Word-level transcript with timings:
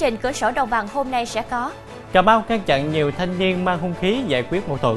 Trình 0.00 0.16
cửa 0.16 0.32
sổ 0.32 0.50
đồng 0.50 0.70
bằng 0.70 0.88
hôm 0.88 1.10
nay 1.10 1.26
sẽ 1.26 1.42
có 1.42 1.72
Cà 2.12 2.22
Mau 2.22 2.44
ngăn 2.48 2.60
chặn 2.60 2.92
nhiều 2.92 3.10
thanh 3.10 3.38
niên 3.38 3.64
mang 3.64 3.78
hung 3.78 3.94
khí 4.00 4.22
giải 4.26 4.44
quyết 4.50 4.68
mâu 4.68 4.78
thuẫn. 4.78 4.96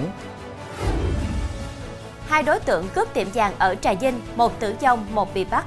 Hai 2.28 2.44
đối 2.44 2.60
tượng 2.60 2.88
cướp 2.96 3.14
tiệm 3.14 3.28
vàng 3.34 3.54
ở 3.60 3.76
Trà 3.76 3.94
Vinh, 3.94 4.22
một 4.36 4.60
tử 4.60 4.76
vong, 4.82 5.06
một 5.12 5.34
bị 5.34 5.46
bắt. 5.46 5.66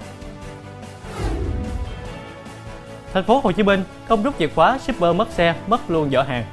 Thành 3.12 3.24
phố 3.24 3.40
Hồ 3.44 3.52
Chí 3.52 3.62
Minh 3.62 3.84
không 4.08 4.22
rút 4.22 4.38
chìa 4.38 4.48
khóa 4.54 4.78
shipper 4.78 5.16
mất 5.16 5.28
xe, 5.30 5.54
mất 5.66 5.90
luôn 5.90 6.10
giỏ 6.10 6.22
hàng. 6.22 6.44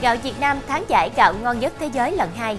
Gạo 0.00 0.16
Việt 0.22 0.34
Nam 0.40 0.58
tháng 0.68 0.84
giải 0.88 1.10
gạo 1.16 1.34
ngon 1.42 1.60
nhất 1.60 1.72
thế 1.78 1.86
giới 1.92 2.12
lần 2.12 2.30
2. 2.36 2.58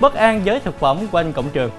Bất 0.00 0.14
an 0.14 0.42
với 0.44 0.60
thực 0.60 0.78
phẩm 0.78 1.06
quanh 1.12 1.32
cổng 1.32 1.50
trường. 1.50 1.70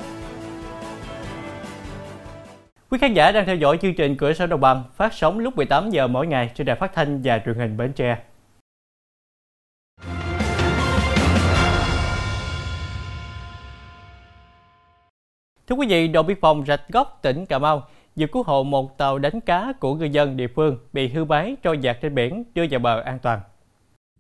Quý 2.91 2.97
khán 2.97 3.13
giả 3.13 3.31
đang 3.31 3.45
theo 3.45 3.55
dõi 3.55 3.77
chương 3.81 3.93
trình 3.93 4.17
Cửa 4.17 4.33
sổ 4.33 4.47
Đồng 4.47 4.61
bằng 4.61 4.83
phát 4.95 5.13
sóng 5.13 5.39
lúc 5.39 5.55
18 5.55 5.89
giờ 5.89 6.07
mỗi 6.07 6.27
ngày 6.27 6.51
trên 6.55 6.67
đài 6.67 6.75
phát 6.75 6.93
thanh 6.93 7.21
và 7.23 7.41
truyền 7.45 7.55
hình 7.55 7.77
Bến 7.77 7.93
Tre. 7.93 8.17
Thưa 15.67 15.75
quý 15.75 15.87
vị, 15.87 16.07
đồn 16.07 16.27
biên 16.27 16.37
phòng 16.41 16.65
Rạch 16.67 16.89
Gốc, 16.89 17.19
tỉnh 17.21 17.45
Cà 17.45 17.59
Mau 17.59 17.87
vừa 18.15 18.27
cứu 18.27 18.43
hộ 18.43 18.63
một 18.63 18.97
tàu 18.97 19.19
đánh 19.19 19.41
cá 19.41 19.73
của 19.79 19.95
ngư 19.95 20.05
dân 20.05 20.37
địa 20.37 20.47
phương 20.47 20.77
bị 20.93 21.07
hư 21.07 21.25
máy 21.25 21.55
trôi 21.63 21.79
giạt 21.83 21.97
trên 22.01 22.15
biển 22.15 22.43
đưa 22.53 22.65
vào 22.71 22.79
bờ 22.79 23.01
an 23.01 23.19
toàn. 23.19 23.39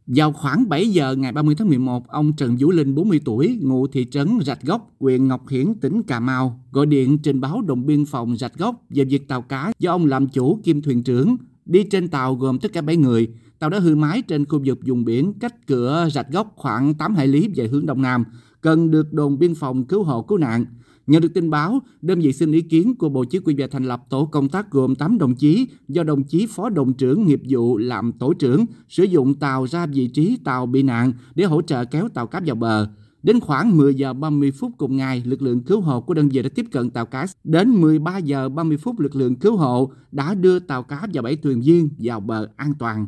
Vào 0.07 0.31
khoảng 0.31 0.69
7 0.69 0.91
giờ 0.91 1.15
ngày 1.15 1.31
30 1.31 1.55
tháng 1.55 1.69
11, 1.69 2.07
ông 2.07 2.33
Trần 2.33 2.57
Vũ 2.59 2.71
Linh, 2.71 2.95
40 2.95 3.21
tuổi, 3.25 3.57
ngụ 3.61 3.87
thị 3.87 4.05
trấn 4.11 4.39
Rạch 4.45 4.61
Gốc, 4.61 4.91
huyện 4.99 5.27
Ngọc 5.27 5.47
Hiển, 5.49 5.73
tỉnh 5.81 6.03
Cà 6.03 6.19
Mau, 6.19 6.59
gọi 6.71 6.85
điện 6.85 7.17
trình 7.17 7.41
báo 7.41 7.61
đồn 7.61 7.85
biên 7.85 8.05
phòng 8.05 8.37
Rạch 8.37 8.57
Gốc 8.57 8.83
về 8.89 9.05
việc 9.05 9.27
tàu 9.27 9.41
cá 9.41 9.73
do 9.79 9.91
ông 9.91 10.05
làm 10.05 10.27
chủ 10.27 10.59
kim 10.63 10.81
thuyền 10.81 11.03
trưởng. 11.03 11.37
Đi 11.65 11.83
trên 11.83 12.07
tàu 12.07 12.35
gồm 12.35 12.59
tất 12.59 12.73
cả 12.73 12.81
7 12.81 12.97
người. 12.97 13.27
Tàu 13.59 13.69
đã 13.69 13.79
hư 13.79 13.95
mái 13.95 14.21
trên 14.21 14.45
khu 14.45 14.61
vực 14.65 14.79
vùng 14.85 15.05
biển 15.05 15.33
cách 15.39 15.67
cửa 15.67 16.07
Rạch 16.11 16.31
Gốc 16.31 16.53
khoảng 16.55 16.93
8 16.93 17.15
hải 17.15 17.27
lý 17.27 17.47
về 17.55 17.67
hướng 17.67 17.85
Đông 17.85 18.01
Nam, 18.01 18.23
cần 18.61 18.91
được 18.91 19.13
đồn 19.13 19.39
biên 19.39 19.55
phòng 19.55 19.83
cứu 19.83 20.03
hộ 20.03 20.21
cứu 20.21 20.37
nạn. 20.37 20.65
Nhận 21.07 21.21
được 21.21 21.33
tin 21.33 21.49
báo, 21.49 21.81
đơn 22.01 22.19
vị 22.19 22.33
xin 22.33 22.51
ý 22.51 22.61
kiến 22.61 22.95
của 22.95 23.09
Bộ 23.09 23.23
Chỉ 23.23 23.39
huy 23.45 23.55
về 23.55 23.67
thành 23.67 23.83
lập 23.83 24.03
tổ 24.09 24.25
công 24.25 24.49
tác 24.49 24.71
gồm 24.71 24.95
8 24.95 25.17
đồng 25.17 25.35
chí 25.35 25.67
do 25.87 26.03
đồng 26.03 26.23
chí 26.23 26.47
Phó 26.49 26.69
Đồng 26.69 26.93
trưởng 26.93 27.25
nghiệp 27.25 27.41
vụ 27.49 27.77
làm 27.77 28.11
tổ 28.11 28.33
trưởng 28.33 28.65
sử 28.89 29.03
dụng 29.03 29.33
tàu 29.33 29.67
ra 29.67 29.85
vị 29.85 30.07
trí 30.07 30.37
tàu 30.43 30.65
bị 30.65 30.83
nạn 30.83 31.13
để 31.35 31.45
hỗ 31.45 31.61
trợ 31.61 31.85
kéo 31.85 32.09
tàu 32.09 32.27
cá 32.27 32.41
vào 32.45 32.55
bờ. 32.55 32.89
Đến 33.23 33.39
khoảng 33.39 33.77
10 33.77 33.95
giờ 33.95 34.13
30 34.13 34.51
phút 34.51 34.71
cùng 34.77 34.97
ngày, 34.97 35.23
lực 35.25 35.41
lượng 35.41 35.59
cứu 35.63 35.81
hộ 35.81 36.01
của 36.01 36.13
đơn 36.13 36.29
vị 36.29 36.41
đã 36.41 36.49
tiếp 36.55 36.65
cận 36.71 36.89
tàu 36.89 37.05
cá. 37.05 37.25
Đến 37.43 37.69
13 37.69 38.17
giờ 38.17 38.49
30 38.49 38.77
phút, 38.77 38.99
lực 38.99 39.15
lượng 39.15 39.35
cứu 39.35 39.57
hộ 39.57 39.91
đã 40.11 40.33
đưa 40.33 40.59
tàu 40.59 40.83
cá 40.83 41.07
và 41.13 41.21
7 41.21 41.35
thuyền 41.35 41.61
viên 41.61 41.89
vào 41.97 42.19
bờ 42.19 42.47
an 42.55 42.73
toàn. 42.79 43.07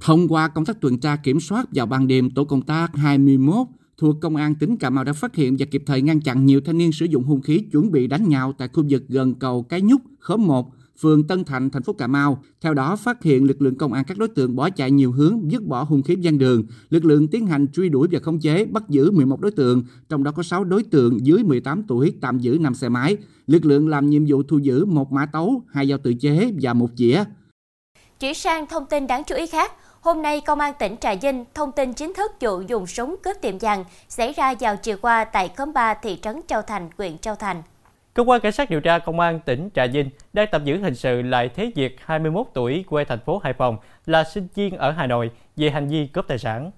Thông 0.00 0.28
qua 0.28 0.48
công 0.48 0.64
tác 0.64 0.80
tuần 0.80 0.98
tra 0.98 1.16
kiểm 1.16 1.40
soát 1.40 1.68
vào 1.72 1.86
ban 1.86 2.06
đêm, 2.06 2.30
tổ 2.30 2.44
công 2.44 2.62
tác 2.62 2.96
21 2.96 3.66
thuộc 4.02 4.20
Công 4.20 4.36
an 4.36 4.54
tỉnh 4.54 4.76
Cà 4.76 4.90
Mau 4.90 5.04
đã 5.04 5.12
phát 5.12 5.34
hiện 5.34 5.56
và 5.58 5.66
kịp 5.70 5.82
thời 5.86 6.02
ngăn 6.02 6.20
chặn 6.20 6.46
nhiều 6.46 6.60
thanh 6.60 6.78
niên 6.78 6.92
sử 6.92 7.06
dụng 7.06 7.24
hung 7.24 7.40
khí 7.40 7.58
chuẩn 7.72 7.92
bị 7.92 8.06
đánh 8.06 8.28
nhau 8.28 8.54
tại 8.58 8.68
khu 8.72 8.84
vực 8.88 9.02
gần 9.08 9.34
cầu 9.34 9.62
Cái 9.62 9.80
Nhúc, 9.80 10.00
khóm 10.18 10.46
1, 10.46 10.72
phường 11.00 11.26
Tân 11.26 11.44
Thành, 11.44 11.70
thành 11.70 11.82
phố 11.82 11.92
Cà 11.92 12.06
Mau. 12.06 12.42
Theo 12.60 12.74
đó, 12.74 12.96
phát 12.96 13.22
hiện 13.22 13.44
lực 13.44 13.62
lượng 13.62 13.78
công 13.78 13.92
an 13.92 14.04
các 14.04 14.18
đối 14.18 14.28
tượng 14.28 14.56
bỏ 14.56 14.70
chạy 14.70 14.90
nhiều 14.90 15.12
hướng, 15.12 15.50
dứt 15.50 15.62
bỏ 15.62 15.82
hung 15.82 16.02
khí 16.02 16.16
gian 16.20 16.38
đường. 16.38 16.64
Lực 16.90 17.04
lượng 17.04 17.28
tiến 17.28 17.46
hành 17.46 17.66
truy 17.72 17.88
đuổi 17.88 18.08
và 18.10 18.20
khống 18.20 18.40
chế, 18.40 18.64
bắt 18.64 18.88
giữ 18.88 19.10
11 19.10 19.40
đối 19.40 19.50
tượng, 19.50 19.82
trong 20.08 20.24
đó 20.24 20.32
có 20.32 20.42
6 20.42 20.64
đối 20.64 20.82
tượng 20.82 21.26
dưới 21.26 21.42
18 21.42 21.82
tuổi, 21.82 22.12
tạm 22.20 22.38
giữ 22.38 22.58
5 22.60 22.74
xe 22.74 22.88
máy. 22.88 23.16
Lực 23.46 23.64
lượng 23.64 23.88
làm 23.88 24.10
nhiệm 24.10 24.24
vụ 24.28 24.42
thu 24.42 24.58
giữ 24.58 24.84
một 24.84 25.12
mã 25.12 25.26
tấu, 25.26 25.62
hai 25.68 25.88
dao 25.88 25.98
tự 25.98 26.14
chế 26.14 26.52
và 26.62 26.74
một 26.74 26.90
chĩa. 26.96 27.24
Chuyển 28.20 28.34
sang 28.34 28.66
thông 28.66 28.84
tin 28.90 29.06
đáng 29.06 29.22
chú 29.26 29.34
ý 29.34 29.46
khác, 29.46 29.72
Hôm 30.02 30.22
nay, 30.22 30.40
Công 30.40 30.60
an 30.60 30.74
tỉnh 30.78 30.96
Trà 31.00 31.14
Vinh 31.14 31.44
thông 31.54 31.72
tin 31.72 31.92
chính 31.94 32.14
thức 32.14 32.32
vụ 32.40 32.60
dùng 32.60 32.86
súng 32.86 33.16
cướp 33.22 33.36
tiệm 33.40 33.58
vàng 33.58 33.84
xảy 34.08 34.32
ra 34.32 34.54
vào 34.60 34.76
chiều 34.76 34.96
qua 35.02 35.24
tại 35.24 35.50
khóm 35.56 35.72
3 35.72 35.94
thị 35.94 36.18
trấn 36.22 36.40
Châu 36.46 36.62
Thành, 36.62 36.90
huyện 36.98 37.18
Châu 37.18 37.34
Thành. 37.34 37.62
Cơ 38.14 38.22
quan 38.22 38.40
cảnh 38.40 38.52
sát 38.52 38.70
điều 38.70 38.80
tra 38.80 38.98
Công 38.98 39.20
an 39.20 39.40
tỉnh 39.46 39.68
Trà 39.74 39.86
Vinh 39.86 40.10
đang 40.32 40.48
tạm 40.52 40.64
giữ 40.64 40.78
hình 40.78 40.94
sự 40.94 41.22
Lại 41.22 41.50
Thế 41.54 41.72
Việt, 41.74 41.96
21 42.04 42.46
tuổi, 42.54 42.84
quê 42.88 43.04
thành 43.04 43.18
phố 43.26 43.38
Hải 43.44 43.52
Phòng, 43.52 43.76
là 44.06 44.24
sinh 44.34 44.48
viên 44.54 44.76
ở 44.76 44.90
Hà 44.90 45.06
Nội 45.06 45.30
về 45.56 45.70
hành 45.70 45.88
vi 45.88 46.06
cướp 46.06 46.24
tài 46.28 46.38
sản. 46.38 46.70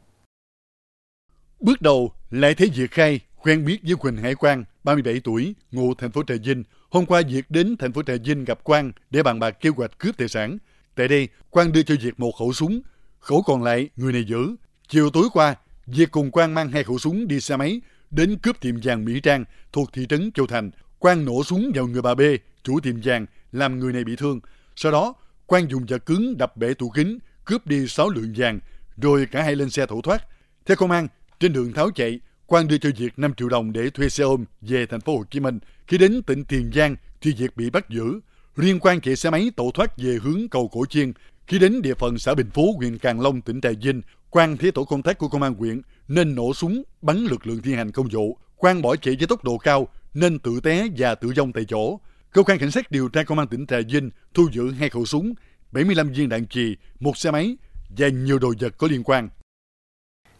Bước 1.60 1.82
đầu, 1.82 2.12
Lại 2.30 2.54
Thế 2.54 2.66
Việt 2.74 2.90
khai 2.90 3.20
quen 3.42 3.64
biết 3.64 3.78
với 3.82 3.96
Quỳnh 3.96 4.16
Hải 4.16 4.34
Quang, 4.34 4.64
37 4.84 5.20
tuổi, 5.24 5.54
ngụ 5.72 5.94
thành 5.94 6.10
phố 6.10 6.22
Trà 6.26 6.34
Vinh. 6.44 6.64
Hôm 6.90 7.06
qua 7.06 7.22
Việt 7.28 7.42
đến 7.48 7.76
thành 7.78 7.92
phố 7.92 8.02
Trà 8.02 8.14
Vinh 8.24 8.44
gặp 8.44 8.64
Quang 8.64 8.92
để 9.10 9.22
bàn 9.22 9.40
bạc 9.40 9.50
kêu 9.50 9.72
hoạch 9.76 9.98
cướp 9.98 10.16
tài 10.18 10.28
sản. 10.28 10.58
Tại 10.94 11.08
đây, 11.08 11.28
Quang 11.50 11.72
đưa 11.72 11.82
cho 11.82 11.94
Việt 12.00 12.20
một 12.20 12.30
khẩu 12.38 12.52
súng, 12.52 12.80
khẩu 13.24 13.42
còn 13.42 13.62
lại 13.62 13.88
người 13.96 14.12
này 14.12 14.24
giữ. 14.24 14.56
Chiều 14.88 15.10
tối 15.10 15.28
qua, 15.32 15.54
Việt 15.86 16.10
cùng 16.10 16.30
Quang 16.30 16.54
mang 16.54 16.68
hai 16.68 16.84
khẩu 16.84 16.98
súng 16.98 17.28
đi 17.28 17.40
xe 17.40 17.56
máy 17.56 17.80
đến 18.10 18.38
cướp 18.38 18.60
tiệm 18.60 18.74
vàng 18.82 19.04
Mỹ 19.04 19.20
Trang 19.20 19.44
thuộc 19.72 19.92
thị 19.92 20.06
trấn 20.08 20.32
Châu 20.32 20.46
Thành. 20.46 20.70
Quang 20.98 21.24
nổ 21.24 21.44
súng 21.44 21.72
vào 21.74 21.86
người 21.86 22.02
bà 22.02 22.14
B, 22.14 22.20
chủ 22.62 22.80
tiệm 22.80 22.94
vàng, 23.04 23.26
làm 23.52 23.78
người 23.78 23.92
này 23.92 24.04
bị 24.04 24.16
thương. 24.16 24.40
Sau 24.76 24.92
đó, 24.92 25.14
Quang 25.46 25.70
dùng 25.70 25.86
vật 25.88 26.06
cứng 26.06 26.38
đập 26.38 26.56
bể 26.56 26.74
tủ 26.74 26.90
kính, 26.90 27.18
cướp 27.44 27.66
đi 27.66 27.86
6 27.88 28.10
lượng 28.10 28.32
vàng, 28.36 28.60
rồi 28.96 29.26
cả 29.26 29.42
hai 29.42 29.56
lên 29.56 29.70
xe 29.70 29.86
tẩu 29.86 30.02
thoát. 30.02 30.26
Theo 30.66 30.76
công 30.76 30.90
an, 30.90 31.08
trên 31.40 31.52
đường 31.52 31.72
tháo 31.72 31.90
chạy, 31.90 32.20
Quang 32.46 32.68
đưa 32.68 32.78
cho 32.78 32.90
Việt 32.96 33.18
5 33.18 33.34
triệu 33.34 33.48
đồng 33.48 33.72
để 33.72 33.90
thuê 33.90 34.08
xe 34.08 34.24
ôm 34.24 34.44
về 34.60 34.86
thành 34.86 35.00
phố 35.00 35.16
Hồ 35.16 35.24
Chí 35.30 35.40
Minh. 35.40 35.58
Khi 35.86 35.98
đến 35.98 36.22
tỉnh 36.22 36.44
Tiền 36.44 36.70
Giang 36.74 36.96
thì 37.20 37.34
Việt 37.38 37.56
bị 37.56 37.70
bắt 37.70 37.90
giữ. 37.90 38.20
Riêng 38.56 38.80
Quang 38.80 39.00
chạy 39.00 39.16
xe 39.16 39.30
máy 39.30 39.50
tẩu 39.56 39.70
thoát 39.74 39.98
về 39.98 40.18
hướng 40.22 40.48
cầu 40.48 40.68
Cổ 40.72 40.86
Chiên, 40.86 41.12
khi 41.46 41.58
đến 41.58 41.82
địa 41.82 41.94
phận 41.94 42.18
xã 42.18 42.34
Bình 42.34 42.50
Phú, 42.54 42.74
huyện 42.76 42.98
Càng 42.98 43.20
Long, 43.20 43.40
tỉnh 43.40 43.60
Trà 43.60 43.70
Vinh, 43.82 44.02
Quang 44.30 44.56
thấy 44.56 44.70
tổ 44.70 44.84
công 44.84 45.02
tác 45.02 45.18
của 45.18 45.28
công 45.28 45.42
an 45.42 45.54
huyện 45.54 45.80
nên 46.08 46.34
nổ 46.34 46.54
súng 46.54 46.82
bắn 47.02 47.16
lực 47.16 47.46
lượng 47.46 47.62
thi 47.62 47.74
hành 47.74 47.92
công 47.92 48.08
vụ. 48.08 48.38
Quang 48.56 48.82
bỏ 48.82 48.96
chạy 48.96 49.16
với 49.18 49.26
tốc 49.26 49.44
độ 49.44 49.58
cao 49.58 49.88
nên 50.14 50.38
tự 50.38 50.60
té 50.60 50.86
và 50.98 51.14
tự 51.14 51.32
vong 51.36 51.52
tại 51.52 51.64
chỗ. 51.68 52.00
Cơ 52.32 52.42
quan 52.42 52.58
cảnh 52.58 52.70
sát 52.70 52.90
điều 52.90 53.08
tra 53.08 53.22
công 53.22 53.38
an 53.38 53.48
tỉnh 53.48 53.66
Trà 53.66 53.76
Vinh 53.88 54.10
thu 54.34 54.48
giữ 54.52 54.70
hai 54.70 54.88
khẩu 54.88 55.04
súng, 55.04 55.34
75 55.72 56.08
viên 56.12 56.28
đạn 56.28 56.46
chì, 56.46 56.76
một 57.00 57.16
xe 57.16 57.30
máy 57.30 57.56
và 57.98 58.08
nhiều 58.08 58.38
đồ 58.38 58.52
vật 58.60 58.78
có 58.78 58.88
liên 58.90 59.02
quan. 59.04 59.28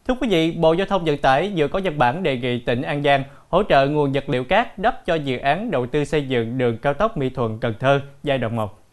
Thưa 0.09 0.15
quý 0.21 0.29
vị, 0.29 0.53
Bộ 0.53 0.73
Giao 0.73 0.87
thông 0.87 1.05
Vận 1.05 1.19
tải 1.19 1.53
vừa 1.57 1.69
có 1.69 1.81
văn 1.85 1.99
bản 1.99 2.23
đề 2.23 2.39
nghị 2.39 2.59
tỉnh 2.59 2.83
An 2.83 3.03
Giang 3.03 3.25
hỗ 3.49 3.63
trợ 3.63 3.87
nguồn 3.87 4.13
vật 4.13 4.29
liệu 4.29 4.45
cát 4.45 4.79
đắp 4.79 5.07
cho 5.07 5.15
dự 5.15 5.39
án 5.39 5.71
đầu 5.71 5.87
tư 5.87 6.05
xây 6.05 6.29
dựng 6.29 6.59
đường 6.59 6.79
cao 6.79 6.95
tốc 6.95 7.17
Mỹ 7.17 7.31
Thuận 7.31 7.59
Cần 7.61 7.75
Thơ 7.81 8.01
giai 8.23 8.39
đoạn 8.39 8.57
1. 8.57 8.84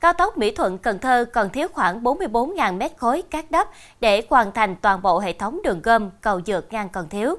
Cao 0.00 0.12
tốc 0.12 0.38
Mỹ 0.38 0.50
Thuận 0.50 0.78
Cần 0.78 0.98
Thơ 0.98 1.24
còn 1.32 1.50
thiếu 1.50 1.68
khoảng 1.72 2.02
44.000 2.02 2.76
mét 2.76 2.92
khối 2.96 3.22
cát 3.22 3.50
đắp 3.50 3.68
để 4.00 4.22
hoàn 4.30 4.52
thành 4.52 4.76
toàn 4.82 5.02
bộ 5.02 5.18
hệ 5.18 5.32
thống 5.32 5.60
đường 5.64 5.82
gom, 5.82 6.10
cầu 6.20 6.40
vượt 6.46 6.72
ngang 6.72 6.88
còn 6.92 7.08
thiếu. 7.08 7.34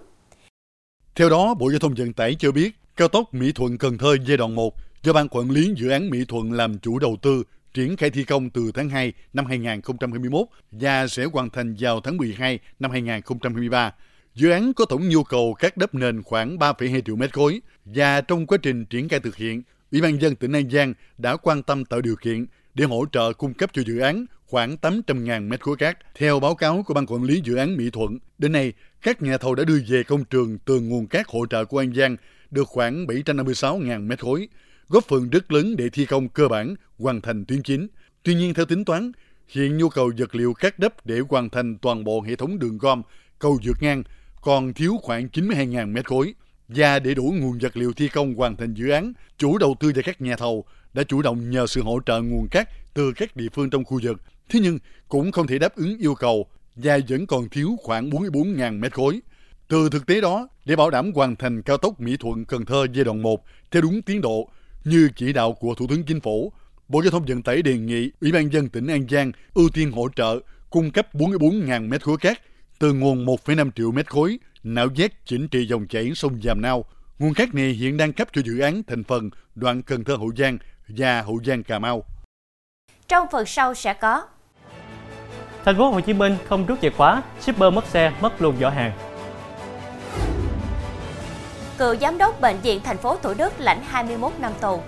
Theo 1.15 1.29
đó, 1.29 1.53
Bộ 1.53 1.69
Giao 1.69 1.79
thông 1.79 1.93
Vận 1.93 2.13
tải 2.13 2.35
cho 2.39 2.51
biết, 2.51 2.71
cao 2.95 3.07
tốc 3.07 3.33
Mỹ 3.33 3.51
Thuận 3.51 3.77
Cần 3.77 3.97
Thơ 3.97 4.15
giai 4.27 4.37
đoạn 4.37 4.55
1 4.55 4.73
do 5.03 5.13
Ban 5.13 5.29
Quản 5.29 5.51
lý 5.51 5.73
Dự 5.77 5.89
án 5.89 6.09
Mỹ 6.09 6.25
Thuận 6.27 6.51
làm 6.51 6.79
chủ 6.79 6.99
đầu 6.99 7.17
tư 7.21 7.43
triển 7.73 7.97
khai 7.97 8.09
thi 8.09 8.23
công 8.23 8.49
từ 8.49 8.71
tháng 8.73 8.89
2 8.89 9.13
năm 9.33 9.45
2021 9.45 10.47
và 10.71 11.07
sẽ 11.07 11.23
hoàn 11.25 11.49
thành 11.49 11.75
vào 11.79 12.01
tháng 12.01 12.17
12 12.17 12.59
năm 12.79 12.91
2023. 12.91 13.93
Dự 14.33 14.51
án 14.51 14.73
có 14.73 14.85
tổng 14.85 15.09
nhu 15.09 15.23
cầu 15.23 15.53
cát 15.53 15.77
đắp 15.77 15.93
nền 15.93 16.23
khoảng 16.23 16.57
3,2 16.57 17.01
triệu 17.05 17.15
mét 17.15 17.33
khối 17.33 17.61
và 17.85 18.21
trong 18.21 18.47
quá 18.47 18.57
trình 18.61 18.85
triển 18.85 19.09
khai 19.09 19.19
thực 19.19 19.35
hiện, 19.35 19.63
Ủy 19.91 20.01
ban 20.01 20.21
dân 20.21 20.35
tỉnh 20.35 20.51
An 20.51 20.69
Giang 20.69 20.93
đã 21.17 21.37
quan 21.37 21.63
tâm 21.63 21.85
tạo 21.85 22.01
điều 22.01 22.15
kiện 22.15 22.45
để 22.73 22.85
hỗ 22.85 23.05
trợ 23.11 23.33
cung 23.33 23.53
cấp 23.53 23.69
cho 23.73 23.81
dự 23.85 23.99
án 23.99 24.25
khoảng 24.45 24.75
800.000 24.81 25.47
mét 25.47 25.61
khối 25.61 25.77
cát. 25.77 25.97
Theo 26.15 26.39
báo 26.39 26.55
cáo 26.55 26.83
của 26.83 26.93
Ban 26.93 27.05
Quản 27.05 27.23
lý 27.23 27.41
Dự 27.43 27.55
án 27.55 27.77
Mỹ 27.77 27.89
Thuận, 27.89 28.19
đến 28.37 28.51
nay, 28.51 28.73
các 29.01 29.21
nhà 29.21 29.37
thầu 29.37 29.55
đã 29.55 29.63
đưa 29.63 29.79
về 29.87 30.03
công 30.03 30.25
trường 30.25 30.57
từ 30.65 30.79
nguồn 30.79 31.07
cát 31.07 31.27
hỗ 31.27 31.45
trợ 31.45 31.65
của 31.65 31.77
An 31.77 31.93
Giang 31.93 32.17
được 32.51 32.67
khoảng 32.67 33.05
756.000 33.05 34.07
mét 34.07 34.19
khối, 34.19 34.47
góp 34.89 35.03
phần 35.07 35.29
rất 35.29 35.51
lớn 35.51 35.75
để 35.75 35.89
thi 35.89 36.05
công 36.05 36.29
cơ 36.29 36.47
bản 36.47 36.75
hoàn 36.99 37.21
thành 37.21 37.45
tuyến 37.45 37.63
chính. 37.63 37.87
Tuy 38.23 38.35
nhiên, 38.35 38.53
theo 38.53 38.65
tính 38.65 38.85
toán, 38.85 39.11
hiện 39.47 39.77
nhu 39.77 39.89
cầu 39.89 40.11
vật 40.17 40.35
liệu 40.35 40.53
cát 40.53 40.79
đắp 40.79 41.05
để 41.05 41.19
hoàn 41.29 41.49
thành 41.49 41.77
toàn 41.77 42.03
bộ 42.03 42.21
hệ 42.21 42.35
thống 42.35 42.59
đường 42.59 42.77
gom, 42.77 43.01
cầu 43.39 43.59
vượt 43.63 43.77
ngang 43.81 44.03
còn 44.41 44.73
thiếu 44.73 44.97
khoảng 45.01 45.27
92.000 45.27 45.91
mét 45.93 46.05
khối. 46.05 46.33
Và 46.67 46.99
để 46.99 47.13
đủ 47.13 47.33
nguồn 47.39 47.57
vật 47.61 47.77
liệu 47.77 47.93
thi 47.93 48.09
công 48.09 48.35
hoàn 48.35 48.57
thành 48.57 48.73
dự 48.73 48.89
án, 48.89 49.13
chủ 49.37 49.57
đầu 49.57 49.75
tư 49.79 49.91
và 49.95 50.01
các 50.01 50.21
nhà 50.21 50.35
thầu 50.35 50.65
đã 50.93 51.03
chủ 51.03 51.21
động 51.21 51.49
nhờ 51.49 51.67
sự 51.67 51.83
hỗ 51.83 51.99
trợ 52.05 52.21
nguồn 52.21 52.47
cát 52.47 52.93
từ 52.93 53.13
các 53.15 53.35
địa 53.35 53.49
phương 53.53 53.69
trong 53.69 53.83
khu 53.83 53.99
vực. 54.03 54.21
Thế 54.49 54.59
nhưng 54.59 54.79
cũng 55.07 55.31
không 55.31 55.47
thể 55.47 55.59
đáp 55.59 55.75
ứng 55.75 55.97
yêu 55.97 56.15
cầu 56.15 56.45
và 56.75 56.99
vẫn 57.09 57.27
còn 57.27 57.49
thiếu 57.49 57.75
khoảng 57.83 58.09
44.000 58.09 58.79
mét 58.79 58.93
khối. 58.93 59.19
Từ 59.67 59.89
thực 59.89 60.05
tế 60.05 60.21
đó, 60.21 60.47
để 60.65 60.75
bảo 60.75 60.89
đảm 60.89 61.11
hoàn 61.15 61.35
thành 61.35 61.61
cao 61.61 61.77
tốc 61.77 61.99
Mỹ 61.99 62.17
Thuận 62.17 62.45
Cần 62.45 62.65
Thơ 62.65 62.85
giai 62.93 63.03
đoạn 63.03 63.21
1 63.21 63.45
theo 63.71 63.81
đúng 63.81 64.01
tiến 64.01 64.21
độ 64.21 64.49
như 64.83 65.09
chỉ 65.15 65.33
đạo 65.33 65.53
của 65.53 65.75
Thủ 65.75 65.87
tướng 65.89 66.03
Chính 66.03 66.19
phủ, 66.19 66.53
Bộ 66.87 67.01
Giao 67.01 67.11
thông 67.11 67.25
Vận 67.25 67.43
tải 67.43 67.61
đề 67.61 67.77
nghị 67.77 68.11
Ủy 68.21 68.31
ban 68.31 68.53
dân 68.53 68.69
tỉnh 68.69 68.87
An 68.87 69.07
Giang 69.09 69.31
ưu 69.53 69.69
tiên 69.69 69.91
hỗ 69.91 70.09
trợ 70.15 70.39
cung 70.69 70.91
cấp 70.91 71.07
44.000 71.13 71.89
mét 71.89 72.03
khối 72.03 72.17
cát 72.17 72.41
từ 72.79 72.93
nguồn 72.93 73.25
1,5 73.25 73.71
triệu 73.75 73.91
mét 73.91 74.11
khối 74.11 74.39
nạo 74.73 74.87
vét 74.95 75.11
chỉnh 75.25 75.47
trị 75.47 75.65
dòng 75.65 75.87
chảy 75.87 76.11
sông 76.15 76.39
Giàm 76.43 76.61
Nao, 76.61 76.85
Nguồn 77.19 77.33
cát 77.33 77.53
này 77.53 77.69
hiện 77.69 77.97
đang 77.97 78.13
cấp 78.13 78.27
cho 78.33 78.41
dự 78.45 78.59
án 78.59 78.81
thành 78.87 79.03
phần 79.03 79.29
đoạn 79.55 79.81
Cần 79.81 80.03
Thơ 80.03 80.15
Hậu 80.15 80.31
Giang 80.37 80.57
và 80.87 81.21
Hậu 81.21 81.39
Giang 81.45 81.63
Cà 81.63 81.79
Mau. 81.79 82.03
Trong 83.07 83.27
phần 83.31 83.45
sau 83.45 83.73
sẽ 83.73 83.93
có 83.93 84.27
Thành 85.65 85.77
phố 85.77 85.89
Hồ 85.91 86.01
Chí 86.01 86.13
Minh 86.13 86.37
không 86.49 86.65
rút 86.65 86.81
chìa 86.81 86.89
khóa, 86.89 87.23
shipper 87.39 87.73
mất 87.73 87.85
xe, 87.85 88.13
mất 88.21 88.41
luôn 88.41 88.55
giỏ 88.59 88.69
hàng. 88.69 88.91
Cựu 91.77 91.95
giám 91.95 92.17
đốc 92.17 92.41
bệnh 92.41 92.57
viện 92.61 92.81
thành 92.83 92.97
phố 92.97 93.17
Thủ 93.17 93.33
Đức 93.33 93.53
lãnh 93.59 93.81
21 93.83 94.31
năm 94.39 94.51
tù. 94.61 94.81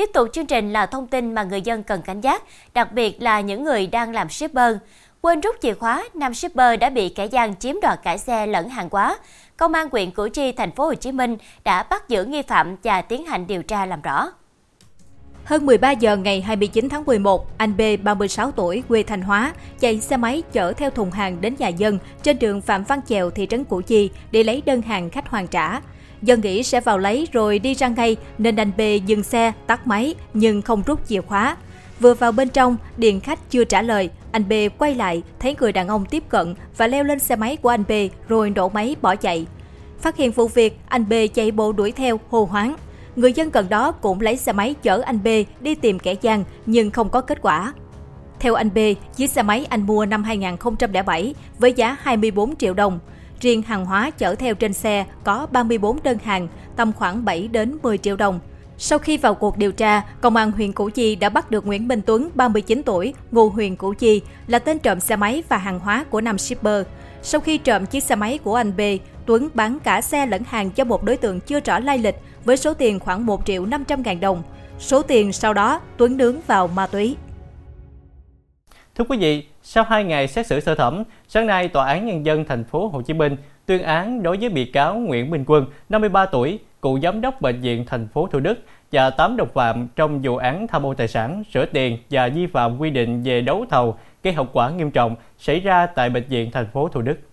Tiếp 0.00 0.10
tục 0.14 0.28
chương 0.32 0.46
trình 0.46 0.72
là 0.72 0.86
thông 0.86 1.06
tin 1.06 1.34
mà 1.34 1.42
người 1.42 1.62
dân 1.62 1.82
cần 1.82 2.02
cảnh 2.02 2.20
giác, 2.20 2.42
đặc 2.74 2.92
biệt 2.92 3.22
là 3.22 3.40
những 3.40 3.64
người 3.64 3.86
đang 3.86 4.12
làm 4.12 4.28
shipper. 4.28 4.76
Quên 5.20 5.40
rút 5.40 5.56
chìa 5.62 5.74
khóa, 5.74 6.04
nam 6.14 6.34
shipper 6.34 6.80
đã 6.80 6.90
bị 6.90 7.08
kẻ 7.08 7.26
gian 7.26 7.56
chiếm 7.56 7.74
đoạt 7.82 8.00
cả 8.02 8.16
xe 8.16 8.46
lẫn 8.46 8.68
hàng 8.68 8.88
hóa. 8.90 9.18
Công 9.56 9.72
an 9.72 9.88
huyện 9.92 10.10
Củ 10.10 10.28
Chi, 10.28 10.52
thành 10.52 10.70
phố 10.72 10.84
Hồ 10.84 10.94
Chí 10.94 11.12
Minh 11.12 11.36
đã 11.64 11.82
bắt 11.82 12.08
giữ 12.08 12.24
nghi 12.24 12.42
phạm 12.42 12.76
và 12.84 13.02
tiến 13.02 13.26
hành 13.26 13.46
điều 13.46 13.62
tra 13.62 13.86
làm 13.86 14.02
rõ. 14.02 14.32
Hơn 15.44 15.66
13 15.66 15.90
giờ 15.90 16.16
ngày 16.16 16.40
29 16.40 16.88
tháng 16.88 17.04
11, 17.04 17.58
anh 17.58 17.76
B, 17.76 17.80
36 18.02 18.50
tuổi, 18.50 18.82
quê 18.88 19.02
Thanh 19.02 19.22
Hóa, 19.22 19.52
chạy 19.80 20.00
xe 20.00 20.16
máy 20.16 20.42
chở 20.52 20.72
theo 20.72 20.90
thùng 20.90 21.10
hàng 21.10 21.40
đến 21.40 21.54
nhà 21.58 21.68
dân 21.68 21.98
trên 22.22 22.38
đường 22.38 22.60
Phạm 22.60 22.84
Văn 22.84 23.00
Chèo, 23.06 23.30
thị 23.30 23.46
trấn 23.50 23.64
Củ 23.64 23.80
Chi 23.80 24.10
để 24.30 24.42
lấy 24.42 24.62
đơn 24.66 24.82
hàng 24.82 25.10
khách 25.10 25.28
hoàn 25.28 25.46
trả. 25.46 25.80
Dân 26.22 26.40
nghĩ 26.40 26.62
sẽ 26.62 26.80
vào 26.80 26.98
lấy 26.98 27.28
rồi 27.32 27.58
đi 27.58 27.74
ra 27.74 27.88
ngay 27.88 28.16
nên 28.38 28.56
anh 28.56 28.72
B 28.76 28.80
dừng 29.06 29.22
xe, 29.22 29.52
tắt 29.66 29.86
máy 29.86 30.14
nhưng 30.34 30.62
không 30.62 30.82
rút 30.86 31.08
chìa 31.08 31.20
khóa. 31.20 31.56
Vừa 32.00 32.14
vào 32.14 32.32
bên 32.32 32.48
trong, 32.48 32.76
điện 32.96 33.20
khách 33.20 33.50
chưa 33.50 33.64
trả 33.64 33.82
lời, 33.82 34.10
anh 34.32 34.48
B 34.48 34.52
quay 34.78 34.94
lại, 34.94 35.22
thấy 35.38 35.56
người 35.60 35.72
đàn 35.72 35.88
ông 35.88 36.06
tiếp 36.06 36.24
cận 36.28 36.54
và 36.76 36.86
leo 36.86 37.04
lên 37.04 37.18
xe 37.18 37.36
máy 37.36 37.56
của 37.56 37.68
anh 37.68 37.84
B 37.88 37.92
rồi 38.28 38.50
nổ 38.50 38.68
máy 38.68 38.96
bỏ 39.02 39.16
chạy. 39.16 39.46
Phát 40.00 40.16
hiện 40.16 40.32
vụ 40.32 40.48
việc, 40.48 40.78
anh 40.88 41.08
B 41.08 41.12
chạy 41.34 41.50
bộ 41.50 41.72
đuổi 41.72 41.92
theo, 41.92 42.20
hô 42.30 42.44
hoáng. 42.44 42.76
Người 43.16 43.32
dân 43.32 43.50
gần 43.50 43.68
đó 43.68 43.92
cũng 43.92 44.20
lấy 44.20 44.36
xe 44.36 44.52
máy 44.52 44.74
chở 44.82 45.00
anh 45.00 45.22
B 45.22 45.28
đi 45.60 45.74
tìm 45.74 45.98
kẻ 45.98 46.14
gian 46.20 46.44
nhưng 46.66 46.90
không 46.90 47.08
có 47.08 47.20
kết 47.20 47.38
quả. 47.42 47.72
Theo 48.40 48.54
anh 48.54 48.70
B, 48.74 48.78
chiếc 49.16 49.30
xe 49.30 49.42
máy 49.42 49.66
anh 49.68 49.86
mua 49.86 50.06
năm 50.06 50.22
2007 50.22 51.34
với 51.58 51.72
giá 51.72 51.96
24 52.00 52.56
triệu 52.56 52.74
đồng. 52.74 52.98
Riêng 53.40 53.62
hàng 53.62 53.84
hóa 53.84 54.10
chở 54.10 54.34
theo 54.34 54.54
trên 54.54 54.72
xe 54.72 55.06
có 55.24 55.46
34 55.52 56.02
đơn 56.02 56.18
hàng, 56.24 56.48
tầm 56.76 56.92
khoảng 56.92 57.24
7 57.24 57.48
đến 57.48 57.78
10 57.82 57.98
triệu 57.98 58.16
đồng. 58.16 58.40
Sau 58.78 58.98
khi 58.98 59.16
vào 59.16 59.34
cuộc 59.34 59.56
điều 59.56 59.72
tra, 59.72 60.02
Công 60.20 60.36
an 60.36 60.50
huyện 60.50 60.72
Củ 60.72 60.90
Chi 60.90 61.16
đã 61.16 61.28
bắt 61.28 61.50
được 61.50 61.66
Nguyễn 61.66 61.88
Minh 61.88 62.00
Tuấn, 62.06 62.30
39 62.34 62.82
tuổi, 62.82 63.14
ngụ 63.30 63.48
huyện 63.48 63.76
Củ 63.76 63.94
Chi, 63.94 64.22
là 64.46 64.58
tên 64.58 64.78
trộm 64.78 65.00
xe 65.00 65.16
máy 65.16 65.42
và 65.48 65.56
hàng 65.58 65.78
hóa 65.78 66.04
của 66.10 66.20
nam 66.20 66.38
shipper. 66.38 66.86
Sau 67.22 67.40
khi 67.40 67.58
trộm 67.58 67.86
chiếc 67.86 68.04
xe 68.04 68.14
máy 68.14 68.38
của 68.38 68.54
anh 68.54 68.76
B, 68.76 68.80
Tuấn 69.26 69.48
bán 69.54 69.78
cả 69.80 70.00
xe 70.00 70.26
lẫn 70.26 70.42
hàng 70.44 70.70
cho 70.70 70.84
một 70.84 71.04
đối 71.04 71.16
tượng 71.16 71.40
chưa 71.40 71.60
rõ 71.60 71.78
lai 71.78 71.98
lịch 71.98 72.16
với 72.44 72.56
số 72.56 72.74
tiền 72.74 73.00
khoảng 73.00 73.26
1 73.26 73.46
triệu 73.46 73.66
500 73.66 74.02
ngàn 74.02 74.20
đồng. 74.20 74.42
Số 74.78 75.02
tiền 75.02 75.32
sau 75.32 75.54
đó 75.54 75.80
Tuấn 75.96 76.16
nướng 76.16 76.40
vào 76.46 76.68
ma 76.68 76.86
túy. 76.86 77.16
Thưa 78.94 79.04
quý 79.04 79.18
vị, 79.18 79.46
sau 79.72 79.84
2 79.84 80.04
ngày 80.04 80.28
xét 80.28 80.46
xử 80.46 80.60
sơ 80.60 80.74
thẩm, 80.74 81.02
sáng 81.28 81.46
nay 81.46 81.68
Tòa 81.68 81.86
án 81.86 82.06
Nhân 82.06 82.26
dân 82.26 82.44
thành 82.44 82.64
phố 82.64 82.88
Hồ 82.88 83.02
Chí 83.02 83.14
Minh 83.14 83.36
tuyên 83.66 83.82
án 83.82 84.22
đối 84.22 84.36
với 84.36 84.48
bị 84.48 84.64
cáo 84.64 84.94
Nguyễn 84.94 85.30
Minh 85.30 85.44
Quân, 85.46 85.66
53 85.88 86.26
tuổi, 86.26 86.58
cựu 86.82 87.00
giám 87.00 87.20
đốc 87.20 87.40
bệnh 87.40 87.60
viện 87.60 87.84
thành 87.86 88.08
phố 88.08 88.26
Thủ 88.26 88.40
Đức 88.40 88.58
và 88.92 89.10
8 89.10 89.36
đồng 89.36 89.48
phạm 89.54 89.88
trong 89.96 90.20
vụ 90.22 90.36
án 90.36 90.66
tham 90.66 90.86
ô 90.86 90.94
tài 90.94 91.08
sản, 91.08 91.42
rửa 91.54 91.64
tiền 91.64 91.98
và 92.10 92.28
vi 92.28 92.46
phạm 92.46 92.78
quy 92.78 92.90
định 92.90 93.22
về 93.22 93.40
đấu 93.40 93.64
thầu 93.70 93.96
gây 94.22 94.34
hậu 94.34 94.46
quả 94.52 94.70
nghiêm 94.70 94.90
trọng 94.90 95.16
xảy 95.38 95.60
ra 95.60 95.86
tại 95.86 96.10
bệnh 96.10 96.24
viện 96.24 96.50
thành 96.50 96.66
phố 96.72 96.88
Thủ 96.88 97.02
Đức. 97.02 97.29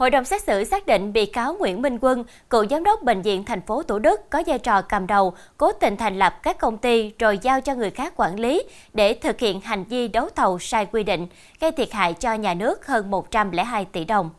Hội 0.00 0.10
đồng 0.10 0.24
xét 0.24 0.42
xử 0.42 0.64
xác 0.64 0.86
định 0.86 1.12
bị 1.12 1.26
cáo 1.26 1.54
Nguyễn 1.54 1.82
Minh 1.82 1.98
Quân, 2.00 2.24
cựu 2.50 2.66
giám 2.70 2.84
đốc 2.84 3.02
bệnh 3.02 3.22
viện 3.22 3.44
thành 3.44 3.60
phố 3.66 3.82
Thủ 3.82 3.98
Đức 3.98 4.20
có 4.30 4.42
vai 4.46 4.58
trò 4.58 4.82
cầm 4.82 5.06
đầu, 5.06 5.32
cố 5.56 5.72
tình 5.72 5.96
thành 5.96 6.18
lập 6.18 6.34
các 6.42 6.58
công 6.58 6.78
ty 6.78 7.12
rồi 7.18 7.38
giao 7.42 7.60
cho 7.60 7.74
người 7.74 7.90
khác 7.90 8.12
quản 8.16 8.40
lý 8.40 8.62
để 8.94 9.14
thực 9.22 9.40
hiện 9.40 9.60
hành 9.60 9.84
vi 9.84 10.08
đấu 10.08 10.28
thầu 10.36 10.58
sai 10.58 10.86
quy 10.86 11.02
định, 11.02 11.26
gây 11.60 11.72
thiệt 11.72 11.92
hại 11.92 12.14
cho 12.14 12.34
nhà 12.34 12.54
nước 12.54 12.86
hơn 12.86 13.10
102 13.10 13.84
tỷ 13.84 14.04
đồng. 14.04 14.30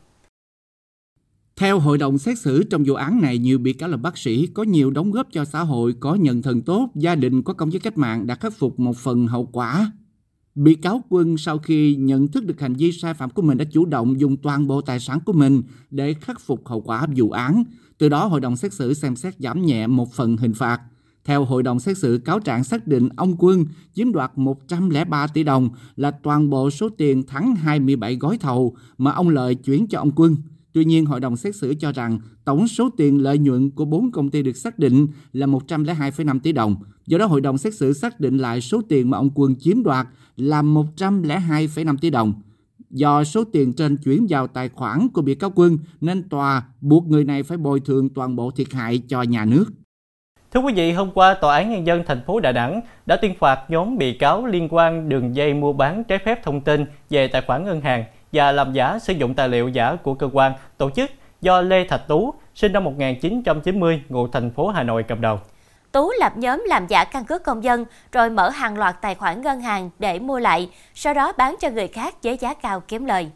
Theo 1.55 1.79
hội 1.79 1.97
đồng 1.97 2.17
xét 2.17 2.37
xử 2.39 2.63
trong 2.63 2.83
vụ 2.87 2.93
án 2.93 3.21
này, 3.21 3.37
nhiều 3.37 3.59
bị 3.59 3.73
cáo 3.73 3.89
là 3.89 3.97
bác 3.97 4.17
sĩ 4.17 4.47
có 4.53 4.63
nhiều 4.63 4.91
đóng 4.91 5.11
góp 5.11 5.27
cho 5.31 5.45
xã 5.45 5.59
hội, 5.59 5.93
có 5.99 6.15
nhận 6.15 6.41
thần 6.41 6.61
tốt, 6.61 6.89
gia 6.95 7.15
đình 7.15 7.43
có 7.43 7.53
công 7.53 7.69
với 7.69 7.79
cách 7.79 7.97
mạng 7.97 8.27
đã 8.27 8.35
khắc 8.35 8.53
phục 8.57 8.79
một 8.79 8.97
phần 8.97 9.27
hậu 9.27 9.49
quả. 9.51 9.91
Bị 10.55 10.75
cáo 10.75 11.03
Quân 11.09 11.37
sau 11.37 11.59
khi 11.59 11.95
nhận 11.95 12.27
thức 12.27 12.45
được 12.45 12.61
hành 12.61 12.73
vi 12.73 12.91
sai 12.91 13.13
phạm 13.13 13.29
của 13.29 13.41
mình 13.41 13.57
đã 13.57 13.65
chủ 13.65 13.85
động 13.85 14.19
dùng 14.19 14.37
toàn 14.37 14.67
bộ 14.67 14.81
tài 14.81 14.99
sản 14.99 15.19
của 15.25 15.33
mình 15.33 15.61
để 15.91 16.13
khắc 16.13 16.41
phục 16.41 16.67
hậu 16.67 16.81
quả 16.81 17.07
vụ 17.15 17.31
án. 17.31 17.63
Từ 17.97 18.09
đó, 18.09 18.25
hội 18.25 18.39
đồng 18.39 18.55
xét 18.55 18.73
xử 18.73 18.93
xem 18.93 19.15
xét 19.15 19.35
giảm 19.39 19.65
nhẹ 19.65 19.87
một 19.87 20.13
phần 20.13 20.37
hình 20.37 20.53
phạt. 20.53 20.81
Theo 21.25 21.45
hội 21.45 21.63
đồng 21.63 21.79
xét 21.79 21.97
xử, 21.97 22.17
cáo 22.17 22.39
trạng 22.39 22.63
xác 22.63 22.87
định 22.87 23.09
ông 23.15 23.35
Quân 23.39 23.65
chiếm 23.93 24.11
đoạt 24.11 24.31
103 24.35 25.27
tỷ 25.27 25.43
đồng 25.43 25.69
là 25.95 26.11
toàn 26.11 26.49
bộ 26.49 26.69
số 26.69 26.89
tiền 26.89 27.23
thắng 27.23 27.55
27 27.55 28.15
gói 28.15 28.37
thầu 28.37 28.75
mà 28.97 29.11
ông 29.11 29.29
Lợi 29.29 29.55
chuyển 29.55 29.87
cho 29.87 29.99
ông 29.99 30.11
Quân. 30.15 30.35
Tuy 30.73 30.85
nhiên, 30.85 31.05
hội 31.05 31.19
đồng 31.19 31.37
xét 31.37 31.55
xử 31.55 31.73
cho 31.73 31.91
rằng 31.91 32.19
tổng 32.45 32.67
số 32.67 32.89
tiền 32.97 33.21
lợi 33.21 33.37
nhuận 33.37 33.71
của 33.71 33.85
bốn 33.85 34.11
công 34.11 34.29
ty 34.29 34.43
được 34.43 34.57
xác 34.57 34.79
định 34.79 35.07
là 35.33 35.47
102,5 35.47 36.39
tỷ 36.39 36.51
đồng. 36.51 36.75
Do 37.11 37.17
đó, 37.17 37.25
hội 37.25 37.41
đồng 37.41 37.57
xét 37.57 37.73
xử 37.73 37.93
xác 37.93 38.19
định 38.19 38.37
lại 38.37 38.61
số 38.61 38.81
tiền 38.89 39.09
mà 39.09 39.17
ông 39.17 39.29
Quân 39.35 39.55
chiếm 39.59 39.83
đoạt 39.83 40.07
là 40.37 40.61
102,5 40.61 41.97
tỷ 42.01 42.09
đồng. 42.09 42.33
Do 42.89 43.23
số 43.23 43.43
tiền 43.43 43.73
trên 43.73 43.97
chuyển 43.97 44.25
vào 44.29 44.47
tài 44.47 44.69
khoản 44.69 45.07
của 45.13 45.21
bị 45.21 45.35
cáo 45.35 45.51
Quân 45.55 45.77
nên 46.01 46.29
tòa 46.29 46.63
buộc 46.81 47.07
người 47.07 47.23
này 47.23 47.43
phải 47.43 47.57
bồi 47.57 47.79
thường 47.79 48.09
toàn 48.09 48.35
bộ 48.35 48.51
thiệt 48.51 48.67
hại 48.73 49.01
cho 49.07 49.21
nhà 49.21 49.45
nước. 49.45 49.65
Thưa 50.53 50.59
quý 50.59 50.73
vị, 50.73 50.91
hôm 50.91 51.11
qua 51.13 51.33
Tòa 51.33 51.57
án 51.57 51.71
Nhân 51.71 51.87
dân 51.87 52.03
thành 52.07 52.21
phố 52.25 52.39
Đà 52.39 52.51
Nẵng 52.51 52.81
đã 53.05 53.15
tuyên 53.15 53.33
phạt 53.39 53.59
nhóm 53.69 53.97
bị 53.97 54.13
cáo 54.13 54.45
liên 54.45 54.67
quan 54.71 55.09
đường 55.09 55.35
dây 55.35 55.53
mua 55.53 55.73
bán 55.73 56.03
trái 56.03 56.19
phép 56.25 56.43
thông 56.43 56.61
tin 56.61 56.85
về 57.09 57.27
tài 57.27 57.41
khoản 57.47 57.65
ngân 57.65 57.81
hàng 57.81 58.03
và 58.31 58.51
làm 58.51 58.73
giả 58.73 58.99
sử 58.99 59.13
dụng 59.13 59.33
tài 59.33 59.49
liệu 59.49 59.69
giả 59.69 59.95
của 59.95 60.13
cơ 60.13 60.29
quan, 60.33 60.53
tổ 60.77 60.89
chức 60.89 61.11
do 61.41 61.61
Lê 61.61 61.87
Thạch 61.87 62.07
Tú, 62.07 62.33
sinh 62.55 62.73
năm 62.73 62.83
1990, 62.83 64.01
ngụ 64.09 64.27
thành 64.27 64.51
phố 64.51 64.67
Hà 64.67 64.83
Nội 64.83 65.03
cầm 65.03 65.21
đầu. 65.21 65.39
Tú 65.91 66.11
lập 66.19 66.37
nhóm 66.37 66.63
làm 66.67 66.87
giả 66.87 67.03
căn 67.03 67.25
cước 67.25 67.43
công 67.43 67.63
dân 67.63 67.85
rồi 68.11 68.29
mở 68.29 68.49
hàng 68.49 68.77
loạt 68.77 69.01
tài 69.01 69.15
khoản 69.15 69.41
ngân 69.41 69.61
hàng 69.61 69.89
để 69.99 70.19
mua 70.19 70.39
lại, 70.39 70.69
sau 70.95 71.13
đó 71.13 71.33
bán 71.37 71.55
cho 71.59 71.69
người 71.69 71.87
khác 71.87 72.15
với 72.23 72.37
giá 72.37 72.53
cao 72.53 72.79
kiếm 72.79 73.05
lời. 73.05 73.29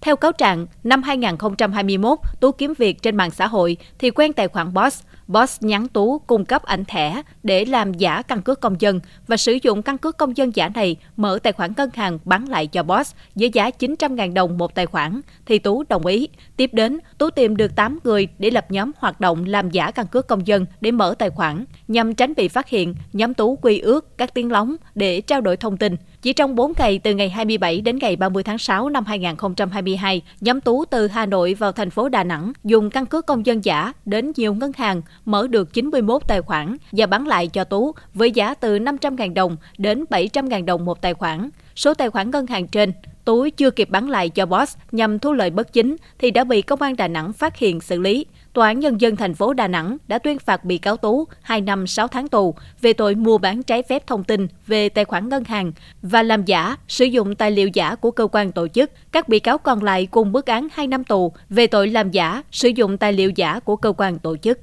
Theo 0.00 0.16
cáo 0.16 0.32
trạng, 0.32 0.66
năm 0.84 1.02
2021, 1.02 2.18
Tú 2.40 2.52
kiếm 2.52 2.74
việc 2.78 3.02
trên 3.02 3.16
mạng 3.16 3.30
xã 3.30 3.46
hội 3.46 3.76
thì 3.98 4.10
quen 4.10 4.32
tài 4.32 4.48
khoản 4.48 4.74
Boss, 4.74 5.04
Boss 5.30 5.62
nhắn 5.62 5.88
Tú 5.88 6.18
cung 6.18 6.44
cấp 6.44 6.62
ảnh 6.62 6.84
thẻ 6.84 7.22
để 7.42 7.64
làm 7.64 7.94
giả 7.94 8.22
căn 8.22 8.42
cước 8.42 8.60
công 8.60 8.80
dân 8.80 9.00
và 9.26 9.36
sử 9.36 9.58
dụng 9.62 9.82
căn 9.82 9.98
cước 9.98 10.16
công 10.16 10.36
dân 10.36 10.56
giả 10.56 10.68
này 10.68 10.96
mở 11.16 11.38
tài 11.42 11.52
khoản 11.52 11.72
ngân 11.76 11.90
hàng 11.94 12.18
bán 12.24 12.48
lại 12.48 12.66
cho 12.66 12.82
Boss 12.82 13.14
với 13.34 13.50
giá 13.52 13.70
900.000 13.78 14.34
đồng 14.34 14.58
một 14.58 14.74
tài 14.74 14.86
khoản, 14.86 15.20
thì 15.46 15.58
Tú 15.58 15.84
đồng 15.88 16.06
ý. 16.06 16.28
Tiếp 16.56 16.70
đến, 16.72 16.98
Tú 17.18 17.30
tìm 17.30 17.56
được 17.56 17.76
8 17.76 17.98
người 18.04 18.28
để 18.38 18.50
lập 18.50 18.66
nhóm 18.70 18.90
hoạt 18.96 19.20
động 19.20 19.44
làm 19.44 19.70
giả 19.70 19.90
căn 19.90 20.06
cước 20.06 20.26
công 20.26 20.46
dân 20.46 20.66
để 20.80 20.90
mở 20.90 21.14
tài 21.18 21.30
khoản. 21.30 21.64
Nhằm 21.88 22.14
tránh 22.14 22.34
bị 22.36 22.48
phát 22.48 22.68
hiện, 22.68 22.94
nhóm 23.12 23.34
Tú 23.34 23.56
quy 23.56 23.78
ước 23.78 24.18
các 24.18 24.34
tiếng 24.34 24.52
lóng 24.52 24.76
để 24.94 25.20
trao 25.20 25.40
đổi 25.40 25.56
thông 25.56 25.76
tin. 25.76 25.96
Chỉ 26.22 26.32
trong 26.32 26.54
4 26.54 26.72
ngày 26.78 26.98
từ 26.98 27.14
ngày 27.14 27.30
27 27.30 27.80
đến 27.80 27.98
ngày 27.98 28.16
30 28.16 28.42
tháng 28.42 28.58
6 28.58 28.88
năm 28.88 29.04
2022, 29.04 30.22
nhóm 30.40 30.60
Tú 30.60 30.84
từ 30.84 31.08
Hà 31.08 31.26
Nội 31.26 31.54
vào 31.54 31.72
thành 31.72 31.90
phố 31.90 32.08
Đà 32.08 32.24
Nẵng 32.24 32.52
dùng 32.64 32.90
căn 32.90 33.06
cước 33.06 33.26
công 33.26 33.46
dân 33.46 33.64
giả 33.64 33.92
đến 34.04 34.32
nhiều 34.36 34.54
ngân 34.54 34.72
hàng 34.76 35.02
mở 35.24 35.46
được 35.46 35.72
91 35.72 36.22
tài 36.28 36.42
khoản 36.42 36.76
và 36.92 37.06
bán 37.06 37.26
lại 37.26 37.48
cho 37.48 37.64
Tú 37.64 37.92
với 38.14 38.30
giá 38.30 38.54
từ 38.54 38.78
500.000 38.78 39.34
đồng 39.34 39.56
đến 39.78 40.04
700.000 40.10 40.64
đồng 40.64 40.84
một 40.84 41.02
tài 41.02 41.14
khoản. 41.14 41.50
Số 41.76 41.94
tài 41.94 42.10
khoản 42.10 42.30
ngân 42.30 42.46
hàng 42.46 42.68
trên, 42.68 42.92
Tú 43.24 43.48
chưa 43.56 43.70
kịp 43.70 43.90
bán 43.90 44.08
lại 44.08 44.28
cho 44.28 44.46
boss 44.46 44.76
nhằm 44.92 45.18
thu 45.18 45.32
lợi 45.32 45.50
bất 45.50 45.72
chính 45.72 45.96
thì 46.18 46.30
đã 46.30 46.44
bị 46.44 46.62
công 46.62 46.82
an 46.82 46.96
Đà 46.96 47.08
Nẵng 47.08 47.32
phát 47.32 47.56
hiện 47.56 47.80
xử 47.80 48.00
lý. 48.00 48.26
Tòa 48.52 48.66
án 48.66 48.80
Nhân 48.80 49.00
dân 49.00 49.16
thành 49.16 49.34
phố 49.34 49.52
Đà 49.52 49.68
Nẵng 49.68 49.96
đã 50.08 50.18
tuyên 50.18 50.38
phạt 50.38 50.64
bị 50.64 50.78
cáo 50.78 50.96
Tú 50.96 51.28
2 51.42 51.60
năm 51.60 51.86
6 51.86 52.08
tháng 52.08 52.28
tù 52.28 52.54
về 52.80 52.92
tội 52.92 53.14
mua 53.14 53.38
bán 53.38 53.62
trái 53.62 53.82
phép 53.82 54.06
thông 54.06 54.24
tin 54.24 54.46
về 54.66 54.88
tài 54.88 55.04
khoản 55.04 55.28
ngân 55.28 55.44
hàng 55.44 55.72
và 56.02 56.22
làm 56.22 56.44
giả, 56.44 56.76
sử 56.88 57.04
dụng 57.04 57.34
tài 57.34 57.50
liệu 57.50 57.68
giả 57.68 57.94
của 57.94 58.10
cơ 58.10 58.26
quan 58.32 58.52
tổ 58.52 58.68
chức. 58.68 58.90
Các 59.12 59.28
bị 59.28 59.38
cáo 59.38 59.58
còn 59.58 59.82
lại 59.82 60.06
cùng 60.06 60.32
mức 60.32 60.46
án 60.46 60.68
2 60.72 60.86
năm 60.86 61.04
tù 61.04 61.32
về 61.48 61.66
tội 61.66 61.88
làm 61.88 62.10
giả, 62.10 62.42
sử 62.50 62.68
dụng 62.68 62.98
tài 62.98 63.12
liệu 63.12 63.30
giả 63.30 63.60
của 63.60 63.76
cơ 63.76 63.92
quan 63.96 64.18
tổ 64.18 64.36
chức. 64.36 64.58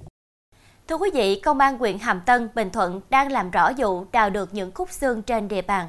Thưa 0.88 0.98
quý 0.98 1.10
vị, 1.14 1.40
Công 1.40 1.60
an 1.60 1.78
huyện 1.78 1.98
Hàm 2.00 2.22
Tân, 2.26 2.50
Bình 2.56 2.70
Thuận 2.74 3.02
đang 3.10 3.32
làm 3.32 3.52
rõ 3.52 3.72
vụ 3.78 4.06
đào 4.12 4.30
được 4.30 4.54
những 4.54 4.72
khúc 4.72 4.92
xương 4.92 5.22
trên 5.22 5.48
địa 5.48 5.62
bàn. 5.62 5.88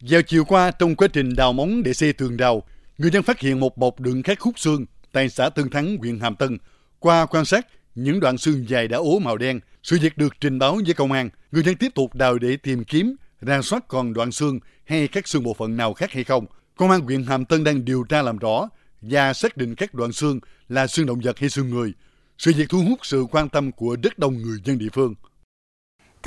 Vào 0.00 0.22
chiều 0.22 0.44
qua, 0.44 0.70
trong 0.70 0.94
quá 0.96 1.08
trình 1.12 1.36
đào 1.36 1.52
móng 1.52 1.82
để 1.82 1.92
xây 1.92 2.12
tường 2.12 2.36
đào, 2.36 2.62
người 2.98 3.10
dân 3.10 3.22
phát 3.22 3.40
hiện 3.40 3.60
một 3.60 3.76
bọc 3.76 4.00
đựng 4.00 4.22
các 4.22 4.38
khúc 4.40 4.58
xương 4.58 4.86
tại 5.12 5.28
xã 5.28 5.48
Tân 5.48 5.70
Thắng, 5.70 5.96
huyện 5.96 6.20
Hàm 6.20 6.36
Tân. 6.36 6.58
Qua 6.98 7.26
quan 7.26 7.44
sát, 7.44 7.66
những 7.94 8.20
đoạn 8.20 8.38
xương 8.38 8.68
dài 8.68 8.88
đã 8.88 8.98
ố 8.98 9.18
màu 9.18 9.36
đen. 9.36 9.60
Sự 9.82 9.98
việc 10.02 10.18
được 10.18 10.34
trình 10.40 10.58
báo 10.58 10.78
với 10.84 10.94
công 10.94 11.12
an. 11.12 11.30
Người 11.52 11.62
dân 11.62 11.76
tiếp 11.76 11.94
tục 11.94 12.14
đào 12.14 12.38
để 12.38 12.56
tìm 12.56 12.84
kiếm, 12.84 13.16
ra 13.40 13.62
soát 13.62 13.88
còn 13.88 14.12
đoạn 14.12 14.32
xương 14.32 14.60
hay 14.84 15.08
các 15.08 15.28
xương 15.28 15.42
bộ 15.42 15.54
phận 15.54 15.76
nào 15.76 15.94
khác 15.94 16.12
hay 16.12 16.24
không. 16.24 16.46
Công 16.76 16.90
an 16.90 17.00
huyện 17.00 17.24
Hàm 17.24 17.44
Tân 17.44 17.64
đang 17.64 17.84
điều 17.84 18.04
tra 18.04 18.22
làm 18.22 18.38
rõ 18.38 18.68
và 19.00 19.32
xác 19.32 19.56
định 19.56 19.74
các 19.74 19.94
đoạn 19.94 20.12
xương 20.12 20.40
là 20.68 20.86
xương 20.86 21.06
động 21.06 21.20
vật 21.20 21.38
hay 21.38 21.50
xương 21.50 21.70
người. 21.70 21.92
Sự 22.38 22.52
việc 22.56 22.68
thu 22.68 22.84
hút 22.88 22.98
sự 23.02 23.26
quan 23.30 23.48
tâm 23.48 23.72
của 23.72 23.96
rất 24.02 24.18
đông 24.18 24.42
người 24.42 24.58
dân 24.64 24.78
địa 24.78 24.88
phương. 24.92 25.14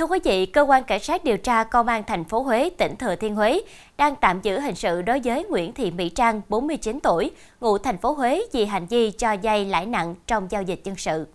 Thưa 0.00 0.06
quý 0.06 0.18
vị, 0.24 0.46
cơ 0.46 0.62
quan 0.62 0.84
cảnh 0.84 1.00
sát 1.00 1.24
điều 1.24 1.36
tra 1.36 1.64
công 1.64 1.86
an 1.86 2.02
thành 2.06 2.24
phố 2.24 2.42
Huế, 2.42 2.70
tỉnh 2.78 2.96
Thừa 2.96 3.16
Thiên 3.16 3.34
Huế 3.34 3.60
đang 3.98 4.16
tạm 4.16 4.40
giữ 4.42 4.60
hình 4.60 4.74
sự 4.74 5.02
đối 5.02 5.20
với 5.24 5.44
Nguyễn 5.44 5.72
Thị 5.72 5.90
Mỹ 5.90 6.08
Trang, 6.08 6.40
49 6.48 6.98
tuổi, 7.02 7.30
ngụ 7.60 7.78
thành 7.78 7.98
phố 7.98 8.12
Huế 8.12 8.42
vì 8.52 8.64
hành 8.64 8.86
vi 8.86 9.10
cho 9.10 9.36
vay 9.42 9.64
lãi 9.64 9.86
nặng 9.86 10.14
trong 10.26 10.46
giao 10.50 10.62
dịch 10.62 10.80
dân 10.84 10.96
sự. 10.96 11.26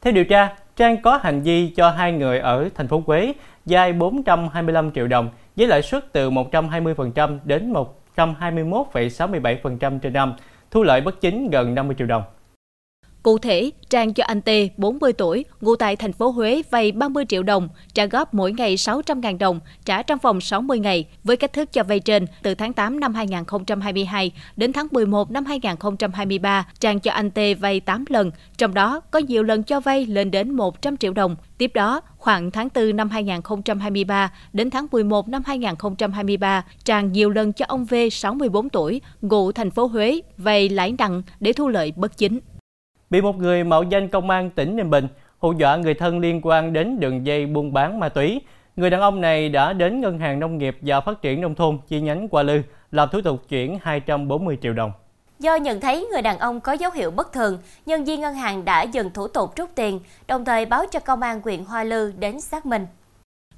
Theo 0.00 0.12
điều 0.12 0.24
tra, 0.24 0.48
Trang 0.76 1.02
có 1.02 1.16
hành 1.16 1.42
vi 1.42 1.72
cho 1.76 1.90
hai 1.90 2.12
người 2.12 2.38
ở 2.38 2.68
thành 2.74 2.88
phố 2.88 3.02
Huế 3.06 3.32
vay 3.64 3.92
425 3.92 4.92
triệu 4.92 5.06
đồng 5.06 5.30
với 5.56 5.66
lãi 5.66 5.82
suất 5.82 6.12
từ 6.12 6.30
120% 6.30 7.38
đến 7.44 7.72
121,67% 8.16 9.98
trên 9.98 10.12
năm, 10.12 10.34
thu 10.70 10.82
lợi 10.82 11.00
bất 11.00 11.20
chính 11.20 11.50
gần 11.50 11.74
50 11.74 11.96
triệu 11.98 12.06
đồng. 12.06 12.22
Cụ 13.22 13.38
thể, 13.38 13.70
Trang 13.90 14.14
cho 14.14 14.24
anh 14.24 14.42
T, 14.42 14.50
40 14.76 15.12
tuổi, 15.12 15.44
ngụ 15.60 15.76
tại 15.76 15.96
thành 15.96 16.12
phố 16.12 16.30
Huế 16.30 16.62
vay 16.70 16.92
30 16.92 17.24
triệu 17.28 17.42
đồng, 17.42 17.68
trả 17.94 18.06
góp 18.06 18.34
mỗi 18.34 18.52
ngày 18.52 18.76
600.000 18.76 19.38
đồng, 19.38 19.60
trả 19.84 20.02
trong 20.02 20.18
vòng 20.22 20.40
60 20.40 20.78
ngày, 20.78 21.04
với 21.24 21.36
cách 21.36 21.52
thức 21.52 21.72
cho 21.72 21.84
vay 21.84 22.00
trên 22.00 22.26
từ 22.42 22.54
tháng 22.54 22.72
8 22.72 23.00
năm 23.00 23.14
2022 23.14 24.32
đến 24.56 24.72
tháng 24.72 24.86
11 24.90 25.30
năm 25.30 25.44
2023, 25.44 26.66
Trang 26.80 27.00
cho 27.00 27.12
anh 27.12 27.30
T 27.30 27.38
vay 27.60 27.80
8 27.80 28.04
lần, 28.08 28.30
trong 28.58 28.74
đó 28.74 29.00
có 29.00 29.18
nhiều 29.18 29.42
lần 29.42 29.62
cho 29.62 29.80
vay 29.80 30.06
lên 30.06 30.30
đến 30.30 30.50
100 30.50 30.96
triệu 30.96 31.12
đồng. 31.12 31.36
Tiếp 31.58 31.70
đó, 31.74 32.00
khoảng 32.16 32.50
tháng 32.50 32.68
4 32.74 32.96
năm 32.96 33.10
2023 33.10 34.32
đến 34.52 34.70
tháng 34.70 34.86
11 34.92 35.28
năm 35.28 35.42
2023, 35.46 36.64
Trang 36.84 37.12
nhiều 37.12 37.30
lần 37.30 37.52
cho 37.52 37.64
ông 37.68 37.84
V, 37.84 37.94
64 38.12 38.68
tuổi, 38.68 39.00
ngụ 39.20 39.52
thành 39.52 39.70
phố 39.70 39.86
Huế, 39.86 40.20
vay 40.36 40.68
lãi 40.68 40.94
nặng 40.98 41.22
để 41.40 41.52
thu 41.52 41.68
lợi 41.68 41.92
bất 41.96 42.18
chính 42.18 42.40
bị 43.12 43.20
một 43.20 43.38
người 43.38 43.64
mạo 43.64 43.82
danh 43.82 44.08
công 44.08 44.30
an 44.30 44.50
tỉnh 44.50 44.76
Ninh 44.76 44.90
Bình 44.90 45.08
hù 45.38 45.52
dọa 45.52 45.76
người 45.76 45.94
thân 45.94 46.18
liên 46.18 46.40
quan 46.42 46.72
đến 46.72 47.00
đường 47.00 47.26
dây 47.26 47.46
buôn 47.46 47.72
bán 47.72 48.00
ma 48.00 48.08
túy. 48.08 48.40
Người 48.76 48.90
đàn 48.90 49.00
ông 49.00 49.20
này 49.20 49.48
đã 49.48 49.72
đến 49.72 50.00
Ngân 50.00 50.18
hàng 50.18 50.40
Nông 50.40 50.58
nghiệp 50.58 50.78
và 50.80 51.00
Phát 51.00 51.22
triển 51.22 51.40
Nông 51.40 51.54
thôn 51.54 51.78
chi 51.88 52.00
nhánh 52.00 52.28
Qua 52.28 52.42
Lư 52.42 52.62
làm 52.90 53.08
thủ 53.12 53.20
tục 53.20 53.48
chuyển 53.48 53.78
240 53.82 54.58
triệu 54.62 54.72
đồng. 54.72 54.92
Do 55.38 55.54
nhận 55.54 55.80
thấy 55.80 56.06
người 56.12 56.22
đàn 56.22 56.38
ông 56.38 56.60
có 56.60 56.72
dấu 56.72 56.90
hiệu 56.90 57.10
bất 57.10 57.32
thường, 57.32 57.58
nhân 57.86 58.04
viên 58.04 58.20
ngân 58.20 58.34
hàng 58.34 58.64
đã 58.64 58.82
dừng 58.82 59.10
thủ 59.10 59.28
tục 59.28 59.56
rút 59.56 59.70
tiền, 59.74 60.00
đồng 60.26 60.44
thời 60.44 60.66
báo 60.66 60.84
cho 60.90 61.00
công 61.00 61.20
an 61.20 61.40
huyện 61.44 61.64
Hoa 61.64 61.84
Lư 61.84 62.12
đến 62.18 62.40
xác 62.40 62.66
minh. 62.66 62.86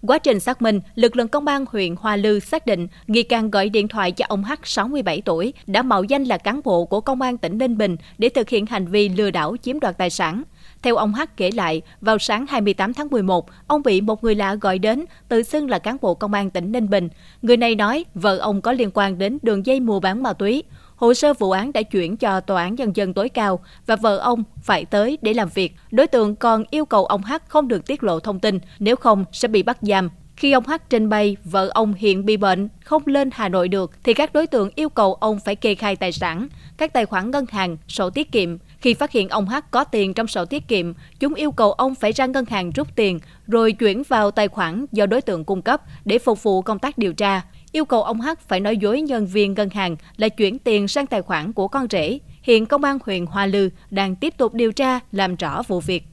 Quá 0.06 0.18
trình 0.18 0.40
xác 0.40 0.62
minh, 0.62 0.80
lực 0.94 1.16
lượng 1.16 1.28
công 1.28 1.46
an 1.46 1.64
huyện 1.70 1.94
Hoa 1.96 2.16
Lư 2.16 2.40
xác 2.40 2.66
định 2.66 2.88
nghi 3.06 3.22
can 3.22 3.50
gọi 3.50 3.68
điện 3.68 3.88
thoại 3.88 4.12
cho 4.12 4.24
ông 4.28 4.44
H 4.44 4.52
67 4.64 5.22
tuổi 5.24 5.52
đã 5.66 5.82
mạo 5.82 6.04
danh 6.04 6.24
là 6.24 6.38
cán 6.38 6.60
bộ 6.64 6.84
của 6.84 7.00
công 7.00 7.20
an 7.20 7.38
tỉnh 7.38 7.58
Ninh 7.58 7.78
Bình 7.78 7.96
để 8.18 8.28
thực 8.28 8.48
hiện 8.48 8.66
hành 8.66 8.86
vi 8.86 9.08
lừa 9.08 9.30
đảo 9.30 9.56
chiếm 9.62 9.80
đoạt 9.80 9.98
tài 9.98 10.10
sản. 10.10 10.42
Theo 10.82 10.96
ông 10.96 11.12
H 11.14 11.20
kể 11.36 11.50
lại, 11.50 11.82
vào 12.00 12.18
sáng 12.18 12.46
28 12.48 12.94
tháng 12.94 13.08
11, 13.10 13.46
ông 13.66 13.82
bị 13.82 14.00
một 14.00 14.24
người 14.24 14.34
lạ 14.34 14.54
gọi 14.54 14.78
đến, 14.78 15.04
tự 15.28 15.42
xưng 15.42 15.70
là 15.70 15.78
cán 15.78 15.96
bộ 16.00 16.14
công 16.14 16.34
an 16.34 16.50
tỉnh 16.50 16.72
Ninh 16.72 16.90
Bình. 16.90 17.08
Người 17.42 17.56
này 17.56 17.74
nói 17.74 18.04
vợ 18.14 18.38
ông 18.38 18.60
có 18.60 18.72
liên 18.72 18.90
quan 18.94 19.18
đến 19.18 19.38
đường 19.42 19.66
dây 19.66 19.80
mua 19.80 20.00
bán 20.00 20.22
ma 20.22 20.32
túy. 20.32 20.62
Hồ 20.96 21.14
sơ 21.14 21.34
vụ 21.34 21.50
án 21.50 21.72
đã 21.72 21.82
chuyển 21.82 22.16
cho 22.16 22.40
Tòa 22.40 22.62
án 22.62 22.74
Nhân 22.74 22.96
dân 22.96 23.14
tối 23.14 23.28
cao 23.28 23.60
và 23.86 23.96
vợ 23.96 24.18
ông 24.18 24.44
phải 24.62 24.84
tới 24.84 25.18
để 25.22 25.34
làm 25.34 25.48
việc. 25.54 25.74
Đối 25.90 26.06
tượng 26.06 26.36
còn 26.36 26.64
yêu 26.70 26.84
cầu 26.84 27.06
ông 27.06 27.22
H 27.22 27.32
không 27.48 27.68
được 27.68 27.86
tiết 27.86 28.02
lộ 28.02 28.20
thông 28.20 28.40
tin, 28.40 28.58
nếu 28.78 28.96
không 28.96 29.24
sẽ 29.32 29.48
bị 29.48 29.62
bắt 29.62 29.78
giam. 29.80 30.10
Khi 30.36 30.52
ông 30.52 30.64
H 30.66 30.72
trên 30.90 31.08
bay, 31.08 31.36
vợ 31.44 31.70
ông 31.74 31.94
hiện 31.94 32.24
bị 32.24 32.36
bệnh, 32.36 32.68
không 32.84 33.02
lên 33.06 33.30
Hà 33.32 33.48
Nội 33.48 33.68
được, 33.68 33.90
thì 34.04 34.14
các 34.14 34.32
đối 34.32 34.46
tượng 34.46 34.70
yêu 34.74 34.88
cầu 34.88 35.14
ông 35.14 35.40
phải 35.44 35.56
kê 35.56 35.74
khai 35.74 35.96
tài 35.96 36.12
sản, 36.12 36.48
các 36.76 36.92
tài 36.92 37.06
khoản 37.06 37.30
ngân 37.30 37.46
hàng, 37.48 37.76
sổ 37.88 38.10
tiết 38.10 38.32
kiệm. 38.32 38.58
Khi 38.78 38.94
phát 38.94 39.10
hiện 39.10 39.28
ông 39.28 39.46
H 39.46 39.54
có 39.70 39.84
tiền 39.84 40.14
trong 40.14 40.26
sổ 40.26 40.44
tiết 40.44 40.68
kiệm, 40.68 40.92
chúng 41.20 41.34
yêu 41.34 41.52
cầu 41.52 41.72
ông 41.72 41.94
phải 41.94 42.12
ra 42.12 42.26
ngân 42.26 42.44
hàng 42.44 42.70
rút 42.70 42.88
tiền, 42.96 43.20
rồi 43.46 43.72
chuyển 43.72 44.02
vào 44.08 44.30
tài 44.30 44.48
khoản 44.48 44.86
do 44.92 45.06
đối 45.06 45.20
tượng 45.20 45.44
cung 45.44 45.62
cấp 45.62 45.82
để 46.04 46.18
phục 46.18 46.42
vụ 46.42 46.62
công 46.62 46.78
tác 46.78 46.98
điều 46.98 47.12
tra 47.12 47.42
yêu 47.74 47.84
cầu 47.84 48.02
ông 48.02 48.20
H 48.20 48.28
phải 48.48 48.60
nói 48.60 48.76
dối 48.76 49.00
nhân 49.00 49.26
viên 49.26 49.54
ngân 49.54 49.70
hàng 49.70 49.96
là 50.16 50.28
chuyển 50.28 50.58
tiền 50.58 50.88
sang 50.88 51.06
tài 51.06 51.22
khoản 51.22 51.52
của 51.52 51.68
con 51.68 51.86
rể. 51.90 52.18
Hiện 52.42 52.66
công 52.66 52.84
an 52.84 52.98
huyện 53.06 53.26
Hoa 53.26 53.46
Lư 53.46 53.70
đang 53.90 54.16
tiếp 54.16 54.34
tục 54.36 54.54
điều 54.54 54.72
tra 54.72 55.00
làm 55.12 55.36
rõ 55.36 55.62
vụ 55.68 55.80
việc. 55.80 56.04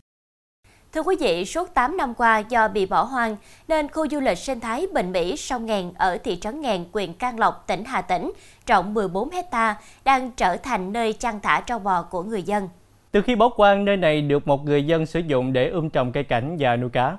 Thưa 0.93 1.01
quý 1.01 1.15
vị, 1.19 1.45
suốt 1.45 1.73
8 1.73 1.97
năm 1.97 2.13
qua 2.13 2.39
do 2.39 2.67
bị 2.67 2.85
bỏ 2.85 3.03
hoang 3.03 3.35
nên 3.67 3.87
khu 3.87 4.07
du 4.07 4.19
lịch 4.19 4.37
sinh 4.37 4.59
thái 4.59 4.87
Bình 4.93 5.11
Mỹ 5.11 5.37
Sông 5.37 5.65
Ngàn 5.65 5.93
ở 5.97 6.17
thị 6.17 6.37
trấn 6.41 6.61
Ngàn, 6.61 6.85
huyện 6.93 7.13
Can 7.13 7.39
Lộc, 7.39 7.67
tỉnh 7.67 7.83
Hà 7.85 8.01
Tĩnh, 8.01 8.31
rộng 8.67 8.93
14 8.93 9.29
hecta 9.29 9.75
đang 10.05 10.31
trở 10.31 10.57
thành 10.57 10.93
nơi 10.93 11.13
chăn 11.13 11.39
thả 11.43 11.61
trâu 11.61 11.79
bò 11.79 12.01
của 12.01 12.23
người 12.23 12.43
dân. 12.43 12.69
Từ 13.11 13.21
khi 13.21 13.35
bỏ 13.35 13.49
hoang, 13.55 13.85
nơi 13.85 13.97
này 13.97 14.21
được 14.21 14.47
một 14.47 14.65
người 14.65 14.85
dân 14.85 15.05
sử 15.05 15.19
dụng 15.19 15.53
để 15.53 15.69
ươm 15.69 15.89
trồng 15.89 16.11
cây 16.11 16.23
cảnh 16.23 16.57
và 16.59 16.75
nuôi 16.75 16.89
cá. 16.89 17.17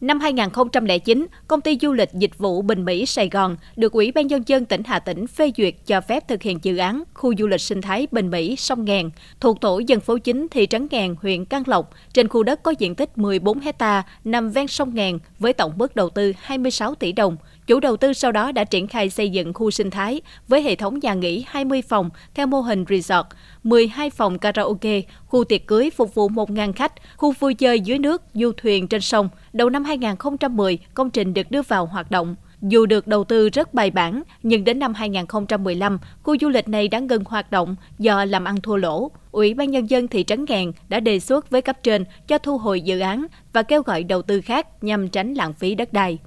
Năm 0.00 0.20
2009, 0.20 1.26
công 1.48 1.60
ty 1.60 1.78
du 1.82 1.92
lịch 1.92 2.12
dịch 2.12 2.38
vụ 2.38 2.62
Bình 2.62 2.84
Mỹ 2.84 3.06
Sài 3.06 3.28
Gòn 3.28 3.56
được 3.76 3.92
Ủy 3.92 4.12
ban 4.12 4.26
Nhân 4.26 4.42
dân 4.46 4.64
tỉnh 4.64 4.82
Hà 4.84 4.98
Tĩnh 4.98 5.26
phê 5.26 5.52
duyệt 5.56 5.74
cho 5.86 6.00
phép 6.00 6.28
thực 6.28 6.42
hiện 6.42 6.58
dự 6.62 6.76
án 6.76 7.02
khu 7.14 7.34
du 7.38 7.46
lịch 7.46 7.60
sinh 7.60 7.82
thái 7.82 8.06
Bình 8.10 8.30
Mỹ 8.30 8.56
Sông 8.56 8.84
Ngàn 8.84 9.10
thuộc 9.40 9.60
tổ 9.60 9.78
dân 9.78 10.00
phố 10.00 10.18
chính 10.18 10.48
thị 10.48 10.66
trấn 10.66 10.88
Ngàn, 10.90 11.16
huyện 11.22 11.44
Can 11.44 11.62
Lộc, 11.66 11.90
trên 12.12 12.28
khu 12.28 12.42
đất 12.42 12.62
có 12.62 12.74
diện 12.78 12.94
tích 12.94 13.18
14 13.18 13.60
hecta 13.60 14.02
nằm 14.24 14.50
ven 14.50 14.66
sông 14.68 14.94
Ngàn 14.94 15.18
với 15.38 15.52
tổng 15.52 15.72
mức 15.76 15.96
đầu 15.96 16.10
tư 16.10 16.32
26 16.38 16.94
tỷ 16.94 17.12
đồng. 17.12 17.36
Chủ 17.66 17.80
đầu 17.80 17.96
tư 17.96 18.12
sau 18.12 18.32
đó 18.32 18.52
đã 18.52 18.64
triển 18.64 18.86
khai 18.86 19.10
xây 19.10 19.30
dựng 19.30 19.54
khu 19.54 19.70
sinh 19.70 19.90
thái 19.90 20.20
với 20.48 20.62
hệ 20.62 20.74
thống 20.74 20.98
nhà 20.98 21.14
nghỉ 21.14 21.44
20 21.46 21.82
phòng 21.82 22.10
theo 22.34 22.46
mô 22.46 22.60
hình 22.60 22.84
resort, 22.88 23.26
12 23.68 24.10
phòng 24.10 24.38
karaoke, 24.38 25.02
khu 25.26 25.44
tiệc 25.44 25.66
cưới 25.66 25.90
phục 25.90 26.14
vụ 26.14 26.28
1.000 26.28 26.72
khách, 26.72 26.92
khu 27.16 27.32
vui 27.32 27.54
chơi 27.54 27.80
dưới 27.80 27.98
nước, 27.98 28.22
du 28.34 28.52
thuyền 28.56 28.88
trên 28.88 29.00
sông. 29.00 29.28
Đầu 29.52 29.70
năm 29.70 29.84
2010, 29.84 30.78
công 30.94 31.10
trình 31.10 31.34
được 31.34 31.50
đưa 31.50 31.62
vào 31.62 31.86
hoạt 31.86 32.10
động. 32.10 32.34
Dù 32.62 32.86
được 32.86 33.06
đầu 33.06 33.24
tư 33.24 33.48
rất 33.48 33.74
bài 33.74 33.90
bản, 33.90 34.22
nhưng 34.42 34.64
đến 34.64 34.78
năm 34.78 34.94
2015, 34.94 35.98
khu 36.22 36.36
du 36.40 36.48
lịch 36.48 36.68
này 36.68 36.88
đã 36.88 36.98
ngừng 36.98 37.24
hoạt 37.24 37.50
động 37.50 37.76
do 37.98 38.24
làm 38.24 38.44
ăn 38.44 38.60
thua 38.60 38.76
lỗ. 38.76 39.10
Ủy 39.32 39.54
ban 39.54 39.70
Nhân 39.70 39.90
dân 39.90 40.08
thị 40.08 40.24
trấn 40.24 40.44
Ngàn 40.48 40.72
đã 40.88 41.00
đề 41.00 41.20
xuất 41.20 41.50
với 41.50 41.62
cấp 41.62 41.76
trên 41.82 42.04
cho 42.26 42.38
thu 42.38 42.58
hồi 42.58 42.80
dự 42.80 43.00
án 43.00 43.26
và 43.52 43.62
kêu 43.62 43.82
gọi 43.82 44.04
đầu 44.04 44.22
tư 44.22 44.40
khác 44.40 44.84
nhằm 44.84 45.08
tránh 45.08 45.34
lãng 45.34 45.52
phí 45.52 45.74
đất 45.74 45.92
đai. 45.92 46.18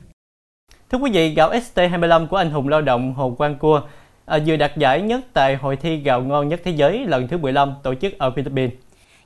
Thưa 0.91 0.97
quý 0.97 1.11
vị, 1.11 1.33
gạo 1.33 1.51
ST25 1.51 2.27
của 2.27 2.37
anh 2.37 2.51
hùng 2.51 2.67
lao 2.67 2.81
động 2.81 3.13
Hồ 3.13 3.35
Quang 3.37 3.55
Cua 3.55 3.81
à, 4.31 4.39
vừa 4.45 4.55
đạt 4.55 4.77
giải 4.77 5.01
nhất 5.01 5.21
tại 5.33 5.55
hội 5.55 5.75
thi 5.75 5.97
gạo 5.97 6.21
ngon 6.21 6.47
nhất 6.47 6.61
thế 6.63 6.71
giới 6.71 7.05
lần 7.05 7.27
thứ 7.27 7.37
15 7.37 7.73
tổ 7.83 7.95
chức 7.95 8.13
ở 8.17 8.31
Philippines. 8.31 8.71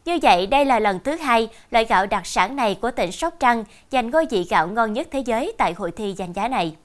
Như 0.06 0.20
vậy, 0.22 0.48
đây 0.48 0.66
là 0.66 0.80
lần 0.80 1.00
thứ 1.04 1.16
hai 1.16 1.50
loại 1.72 1.86
gạo 1.86 2.06
đặc 2.06 2.26
sản 2.26 2.56
này 2.56 2.78
của 2.82 2.92
tỉnh 2.92 3.12
Sóc 3.12 3.36
Trăng 3.40 3.64
giành 3.92 4.10
ngôi 4.10 4.26
vị 4.32 4.48
gạo 4.50 4.68
ngon 4.68 4.94
nhất 4.94 5.08
thế 5.12 5.20
giới 5.20 5.54
tại 5.58 5.74
hội 5.74 5.92
thi 5.92 6.14
danh 6.18 6.34
giá 6.34 6.48
này. 6.48 6.76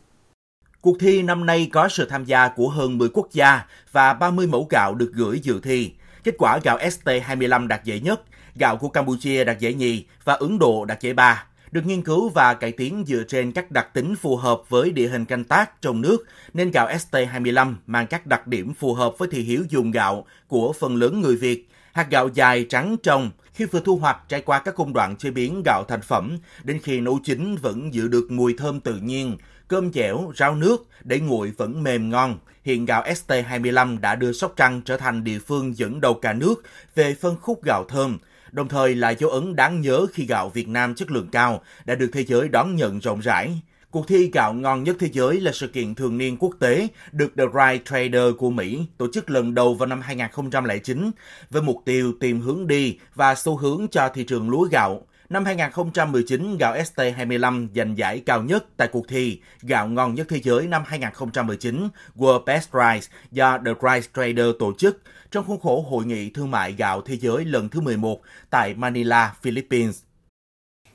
Cuộc 0.81 0.97
thi 1.01 1.23
năm 1.23 1.47
nay 1.47 1.69
có 1.73 1.89
sự 1.89 2.07
tham 2.11 2.25
gia 2.25 2.49
của 2.49 2.69
hơn 2.69 2.99
10 2.99 3.09
quốc 3.09 3.29
gia 3.33 3.67
và 3.93 4.15
30 4.15 4.47
mẫu 4.47 4.67
gạo 4.71 4.95
được 4.95 5.11
gửi 5.15 5.41
dự 5.43 5.61
thi. 5.63 5.93
Kết 6.25 6.35
quả 6.39 6.59
gạo 6.65 6.79
ST25 6.79 7.67
đạt 7.67 7.85
giải 7.85 8.01
nhất, 8.01 8.21
gạo 8.55 8.77
của 8.77 8.89
Campuchia 8.89 9.45
đạt 9.45 9.59
giải 9.59 9.75
nhì 9.75 10.05
và 10.25 10.35
Ấn 10.35 10.59
Độ 10.59 10.85
đạt 10.85 11.01
giải 11.01 11.15
ba 11.15 11.45
được 11.73 11.87
nghiên 11.87 12.03
cứu 12.03 12.29
và 12.29 12.55
cải 12.55 12.73
tiến 12.73 13.05
dựa 13.07 13.23
trên 13.29 13.53
các 13.53 13.71
đặc 13.71 13.95
tính 13.95 14.15
phù 14.17 14.37
hợp 14.37 14.63
với 14.69 14.91
địa 14.91 15.09
hình 15.09 15.25
canh 15.25 15.45
tác 15.45 15.83
trong 15.83 16.01
nước, 16.01 16.25
nên 16.55 16.71
gạo 16.71 16.89
ST25 16.89 17.75
mang 17.87 18.07
các 18.07 18.27
đặc 18.27 18.47
điểm 18.47 18.75
phù 18.75 18.95
hợp 18.95 19.19
với 19.19 19.29
thị 19.33 19.43
hiếu 19.43 19.65
dùng 19.69 19.91
gạo 19.91 20.27
của 20.49 20.73
phần 20.73 20.97
lớn 20.97 21.21
người 21.21 21.37
Việt. 21.37 21.69
Hạt 21.93 22.07
gạo 22.11 22.29
dài 22.35 22.67
trắng 22.69 22.97
trong, 23.03 23.31
khi 23.55 23.65
vừa 23.65 23.81
thu 23.81 23.97
hoạch 23.97 24.19
trải 24.29 24.41
qua 24.41 24.59
các 24.59 24.75
công 24.75 24.93
đoạn 24.93 25.17
chế 25.17 25.31
biến 25.31 25.63
gạo 25.65 25.85
thành 25.89 26.03
phẩm, 26.03 26.39
đến 26.65 26.79
khi 26.83 27.01
nấu 27.01 27.19
chín 27.25 27.57
vẫn 27.57 27.95
giữ 27.95 28.09
được 28.09 28.31
mùi 28.31 28.55
thơm 28.59 28.81
tự 28.81 28.95
nhiên, 28.95 29.37
cơm 29.69 29.93
dẻo, 29.93 30.33
rau 30.37 30.55
nước, 30.55 30.87
để 31.05 31.21
nguội 31.21 31.53
vẫn 31.57 31.83
mềm 31.83 32.11
ngon. 32.11 32.39
Hiện 32.65 32.85
gạo 32.85 33.03
ST25 33.03 34.01
đã 34.01 34.15
đưa 34.15 34.33
Sóc 34.33 34.53
Trăng 34.57 34.83
trở 34.85 34.97
thành 34.97 35.25
địa 35.25 35.39
phương 35.39 35.77
dẫn 35.77 36.01
đầu 36.01 36.15
cả 36.15 36.33
nước 36.33 36.63
về 36.95 37.15
phân 37.15 37.37
khúc 37.41 37.65
gạo 37.65 37.85
thơm, 37.89 38.19
đồng 38.53 38.69
thời 38.69 38.95
là 38.95 39.11
dấu 39.11 39.31
ấn 39.31 39.57
đáng 39.57 39.81
nhớ 39.81 40.07
khi 40.13 40.27
gạo 40.27 40.49
Việt 40.49 40.69
Nam 40.69 40.95
chất 40.95 41.11
lượng 41.11 41.29
cao 41.33 41.63
đã 41.85 41.95
được 41.95 42.11
thế 42.13 42.25
giới 42.25 42.49
đón 42.49 42.77
nhận 42.77 42.99
rộng 42.99 43.21
rãi. 43.21 43.61
Cuộc 43.91 44.09
thi 44.09 44.31
gạo 44.33 44.53
ngon 44.53 44.85
nhất 44.85 44.97
thế 44.99 45.09
giới 45.13 45.41
là 45.41 45.53
sự 45.53 45.69
kiện 45.69 45.95
thường 45.95 46.19
niên 46.19 46.37
quốc 46.37 46.55
tế 46.59 46.89
được 47.13 47.33
The 47.37 47.45
Right 47.45 47.85
Trader 47.85 48.35
của 48.39 48.51
Mỹ 48.51 48.81
tổ 48.99 49.07
chức 49.13 49.31
lần 49.31 49.55
đầu 49.55 49.75
vào 49.75 49.87
năm 49.87 50.01
2009 50.01 51.11
với 51.51 51.63
mục 51.63 51.83
tiêu 51.85 52.13
tìm 52.21 52.41
hướng 52.41 52.67
đi 52.67 52.99
và 53.15 53.35
xu 53.35 53.57
hướng 53.57 53.87
cho 53.91 54.09
thị 54.15 54.25
trường 54.25 54.51
lúa 54.51 54.63
gạo. 54.63 55.03
Năm 55.31 55.45
2019, 55.45 56.57
gạo 56.59 56.75
ST25 56.75 57.69
giành 57.75 57.99
giải 57.99 58.23
cao 58.27 58.43
nhất 58.43 58.65
tại 58.77 58.89
cuộc 58.93 59.09
thi 59.09 59.41
Gạo 59.63 59.89
ngon 59.89 60.15
nhất 60.15 60.27
thế 60.31 60.41
giới 60.41 60.67
năm 60.67 60.83
2019 60.87 61.89
World 62.17 62.45
Best 62.45 62.69
Rice 62.73 63.07
do 63.31 63.59
The 63.59 63.73
Rice 63.83 64.09
Trader 64.15 64.47
tổ 64.59 64.73
chức 64.79 65.03
trong 65.31 65.45
khuôn 65.47 65.61
khổ 65.61 65.85
Hội 65.91 66.05
nghị 66.05 66.31
Thương 66.31 66.51
mại 66.51 66.73
Gạo 66.73 67.01
Thế 67.01 67.17
giới 67.17 67.45
lần 67.45 67.69
thứ 67.69 67.81
11 67.81 68.21
tại 68.51 68.75
Manila, 68.75 69.35
Philippines. 69.43 70.03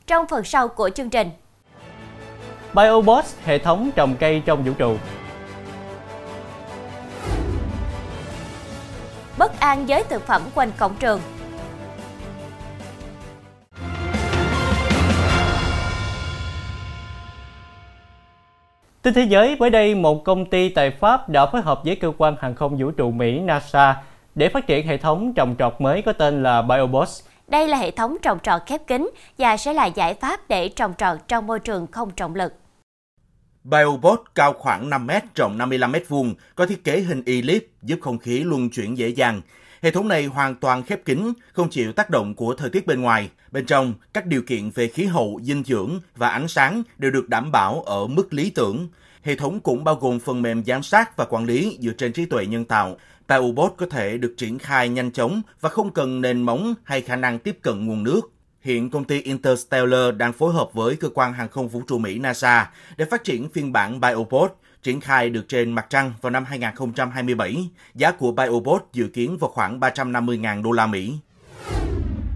Trong 0.07 0.25
phần 0.29 0.43
sau 0.43 0.67
của 0.67 0.89
chương 0.89 1.09
trình, 1.09 1.29
BioBots, 2.73 3.35
hệ 3.43 3.57
thống 3.57 3.91
trồng 3.95 4.15
cây 4.19 4.41
trong 4.45 4.63
vũ 4.63 4.73
trụ. 4.77 4.97
bất 9.37 9.59
an 9.59 9.85
với 9.85 10.03
thực 10.03 10.27
phẩm 10.27 10.41
quanh 10.55 10.71
cổng 10.79 10.95
trường. 10.99 11.21
Tin 19.05 19.13
thế 19.13 19.23
giới, 19.23 19.55
mới 19.55 19.69
đây 19.69 19.95
một 19.95 20.23
công 20.23 20.45
ty 20.45 20.69
tại 20.69 20.91
Pháp 20.91 21.29
đã 21.29 21.45
phối 21.45 21.61
hợp 21.61 21.81
với 21.85 21.95
cơ 21.95 22.11
quan 22.17 22.35
hàng 22.39 22.55
không 22.55 22.77
vũ 22.77 22.91
trụ 22.91 23.11
Mỹ 23.11 23.39
NASA 23.39 24.03
để 24.35 24.49
phát 24.49 24.67
triển 24.67 24.87
hệ 24.87 24.97
thống 24.97 25.33
trồng 25.33 25.55
trọt 25.59 25.73
mới 25.79 26.01
có 26.01 26.13
tên 26.13 26.43
là 26.43 26.61
BioBoss. 26.61 27.23
Đây 27.47 27.67
là 27.67 27.77
hệ 27.77 27.91
thống 27.91 28.17
trồng 28.21 28.39
trọt 28.43 28.61
khép 28.65 28.81
kín 28.87 29.09
và 29.37 29.57
sẽ 29.57 29.73
là 29.73 29.85
giải 29.85 30.13
pháp 30.13 30.49
để 30.49 30.69
trồng 30.69 30.93
trọt 30.97 31.17
trong 31.27 31.47
môi 31.47 31.59
trường 31.59 31.87
không 31.87 32.11
trọng 32.11 32.35
lực. 32.35 32.53
BioBot 33.63 34.21
cao 34.35 34.53
khoảng 34.53 34.89
5 34.89 35.07
m 35.07 35.11
rộng 35.35 35.57
55 35.57 35.91
m 35.91 35.95
vuông, 36.07 36.33
có 36.55 36.65
thiết 36.65 36.83
kế 36.83 36.99
hình 36.99 37.23
elip 37.25 37.67
giúp 37.81 37.99
không 38.01 38.17
khí 38.17 38.39
luân 38.39 38.69
chuyển 38.69 38.97
dễ 38.97 39.07
dàng. 39.07 39.41
Hệ 39.85 39.91
thống 39.91 40.07
này 40.07 40.25
hoàn 40.25 40.55
toàn 40.55 40.83
khép 40.83 41.05
kín, 41.05 41.33
không 41.53 41.69
chịu 41.69 41.93
tác 41.93 42.09
động 42.09 42.33
của 42.33 42.53
thời 42.55 42.69
tiết 42.69 42.87
bên 42.87 43.01
ngoài. 43.01 43.29
Bên 43.51 43.65
trong, 43.65 43.93
các 44.13 44.25
điều 44.25 44.41
kiện 44.41 44.69
về 44.69 44.87
khí 44.87 45.05
hậu, 45.05 45.39
dinh 45.43 45.63
dưỡng 45.63 45.99
và 46.15 46.29
ánh 46.29 46.47
sáng 46.47 46.83
đều 46.97 47.11
được 47.11 47.29
đảm 47.29 47.51
bảo 47.51 47.81
ở 47.81 48.07
mức 48.07 48.33
lý 48.33 48.49
tưởng. 48.49 48.87
Hệ 49.23 49.35
thống 49.35 49.59
cũng 49.59 49.83
bao 49.83 49.95
gồm 49.95 50.19
phần 50.19 50.41
mềm 50.41 50.63
giám 50.65 50.83
sát 50.83 51.17
và 51.17 51.25
quản 51.25 51.45
lý 51.45 51.77
dựa 51.81 51.91
trên 51.91 52.13
trí 52.13 52.25
tuệ 52.25 52.45
nhân 52.45 52.65
tạo. 52.65 52.97
BioBot 53.27 53.73
có 53.77 53.85
thể 53.85 54.17
được 54.17 54.33
triển 54.37 54.59
khai 54.59 54.89
nhanh 54.89 55.11
chóng 55.11 55.41
và 55.61 55.69
không 55.69 55.93
cần 55.93 56.21
nền 56.21 56.41
móng 56.41 56.73
hay 56.83 57.01
khả 57.01 57.15
năng 57.15 57.39
tiếp 57.39 57.57
cận 57.61 57.85
nguồn 57.85 58.03
nước. 58.03 58.21
Hiện 58.61 58.89
công 58.89 59.03
ty 59.03 59.21
Interstellar 59.21 60.15
đang 60.17 60.33
phối 60.33 60.53
hợp 60.53 60.69
với 60.73 60.95
cơ 60.95 61.09
quan 61.13 61.33
hàng 61.33 61.49
không 61.49 61.69
vũ 61.69 61.81
trụ 61.87 61.97
Mỹ 61.97 62.19
NASA 62.19 62.71
để 62.97 63.05
phát 63.05 63.23
triển 63.23 63.49
phiên 63.49 63.71
bản 63.71 63.99
BioBot 63.99 64.51
triển 64.85 65.01
khai 65.01 65.29
được 65.29 65.49
trên 65.49 65.71
mặt 65.71 65.85
trăng 65.89 66.13
vào 66.21 66.29
năm 66.29 66.45
2027. 66.45 67.69
Giá 67.95 68.11
của 68.11 68.31
BioBot 68.31 68.81
dự 68.93 69.07
kiến 69.07 69.37
vào 69.37 69.49
khoảng 69.49 69.79
350.000 69.79 70.63
đô 70.63 70.71
la 70.71 70.87
Mỹ. 70.87 71.13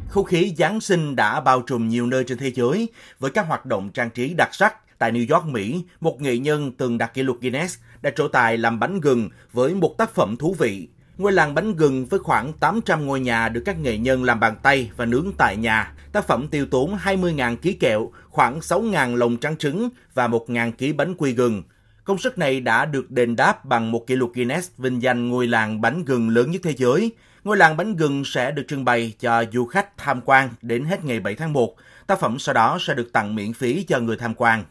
Không 0.09 0.25
khí 0.25 0.53
Giáng 0.57 0.81
sinh 0.81 1.15
đã 1.15 1.41
bao 1.41 1.61
trùm 1.61 1.87
nhiều 1.87 2.07
nơi 2.07 2.23
trên 2.23 2.37
thế 2.37 2.51
giới 2.51 2.89
với 3.19 3.31
các 3.31 3.47
hoạt 3.47 3.65
động 3.65 3.89
trang 3.89 4.09
trí 4.09 4.33
đặc 4.33 4.49
sắc. 4.51 4.75
Tại 4.97 5.11
New 5.11 5.35
York, 5.35 5.45
Mỹ, 5.45 5.83
một 5.99 6.21
nghệ 6.21 6.37
nhân 6.37 6.71
từng 6.71 6.97
đạt 6.97 7.13
kỷ 7.13 7.23
lục 7.23 7.37
Guinness 7.41 7.79
đã 8.01 8.09
trổ 8.15 8.27
tài 8.27 8.57
làm 8.57 8.79
bánh 8.79 9.01
gừng 9.01 9.29
với 9.53 9.73
một 9.73 9.95
tác 9.97 10.15
phẩm 10.15 10.37
thú 10.37 10.55
vị. 10.59 10.87
Ngôi 11.17 11.31
làng 11.31 11.55
bánh 11.55 11.75
gừng 11.75 12.05
với 12.05 12.19
khoảng 12.19 12.53
800 12.53 13.05
ngôi 13.05 13.19
nhà 13.19 13.49
được 13.49 13.61
các 13.65 13.79
nghệ 13.79 13.97
nhân 13.97 14.23
làm 14.23 14.39
bàn 14.39 14.55
tay 14.63 14.91
và 14.97 15.05
nướng 15.05 15.31
tại 15.37 15.57
nhà. 15.57 15.93
Tác 16.11 16.27
phẩm 16.27 16.47
tiêu 16.47 16.65
tốn 16.65 16.97
20.000 17.03 17.55
ký 17.55 17.73
kẹo, 17.73 18.11
khoảng 18.29 18.59
6.000 18.59 19.15
lồng 19.15 19.37
trắng 19.37 19.57
trứng 19.57 19.89
và 20.13 20.27
1.000 20.27 20.71
ký 20.71 20.93
bánh 20.93 21.15
quy 21.17 21.31
gừng. 21.31 21.63
Công 22.09 22.17
sức 22.17 22.37
này 22.37 22.61
đã 22.61 22.85
được 22.85 23.11
đền 23.11 23.35
đáp 23.35 23.65
bằng 23.65 23.91
một 23.91 24.07
kỷ 24.07 24.15
lục 24.15 24.31
Guinness 24.33 24.71
vinh 24.77 25.01
danh 25.01 25.29
ngôi 25.29 25.47
làng 25.47 25.81
bánh 25.81 26.05
gừng 26.05 26.29
lớn 26.29 26.51
nhất 26.51 26.61
thế 26.63 26.73
giới. 26.77 27.11
Ngôi 27.43 27.57
làng 27.57 27.77
bánh 27.77 27.95
gừng 27.95 28.23
sẽ 28.25 28.51
được 28.51 28.63
trưng 28.67 28.85
bày 28.85 29.13
cho 29.19 29.43
du 29.53 29.65
khách 29.65 29.97
tham 29.97 30.21
quan 30.25 30.49
đến 30.61 30.85
hết 30.85 31.05
ngày 31.05 31.19
7 31.19 31.35
tháng 31.35 31.53
1. 31.53 31.75
Tác 32.07 32.19
phẩm 32.19 32.39
sau 32.39 32.53
đó 32.53 32.77
sẽ 32.81 32.93
được 32.93 33.13
tặng 33.13 33.35
miễn 33.35 33.53
phí 33.53 33.83
cho 33.83 33.99
người 33.99 34.17
tham 34.17 34.33
quan. 34.37 34.63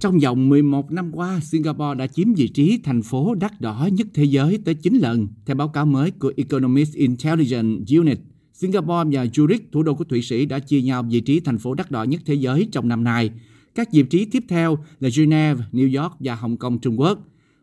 Trong 0.00 0.18
vòng 0.18 0.48
11 0.48 0.92
năm 0.92 1.12
qua, 1.14 1.40
Singapore 1.42 1.98
đã 1.98 2.06
chiếm 2.06 2.34
vị 2.34 2.48
trí 2.48 2.80
thành 2.84 3.02
phố 3.02 3.34
đắt 3.34 3.60
đỏ 3.60 3.88
nhất 3.92 4.06
thế 4.14 4.24
giới 4.24 4.58
tới 4.64 4.74
9 4.74 4.94
lần. 4.94 5.28
Theo 5.46 5.56
báo 5.56 5.68
cáo 5.68 5.86
mới 5.86 6.10
của 6.10 6.32
Economist 6.36 6.94
Intelligence 6.94 7.96
Unit, 7.96 8.18
Singapore 8.52 9.10
và 9.12 9.24
Zurich, 9.24 9.60
thủ 9.72 9.82
đô 9.82 9.94
của 9.94 10.04
Thụy 10.04 10.22
Sĩ, 10.22 10.46
đã 10.46 10.58
chia 10.58 10.82
nhau 10.82 11.02
vị 11.02 11.20
trí 11.20 11.40
thành 11.40 11.58
phố 11.58 11.74
đắt 11.74 11.90
đỏ 11.90 12.02
nhất 12.02 12.20
thế 12.26 12.34
giới 12.34 12.68
trong 12.72 12.88
năm 12.88 13.04
nay. 13.04 13.30
Các 13.74 13.92
dịp 13.92 14.06
trí 14.10 14.24
tiếp 14.24 14.44
theo 14.48 14.78
là 15.00 15.08
Geneva, 15.16 15.64
New 15.72 16.02
York 16.02 16.16
và 16.20 16.34
Hồng 16.34 16.56
Kông, 16.56 16.78
Trung 16.78 17.00
Quốc. 17.00 17.18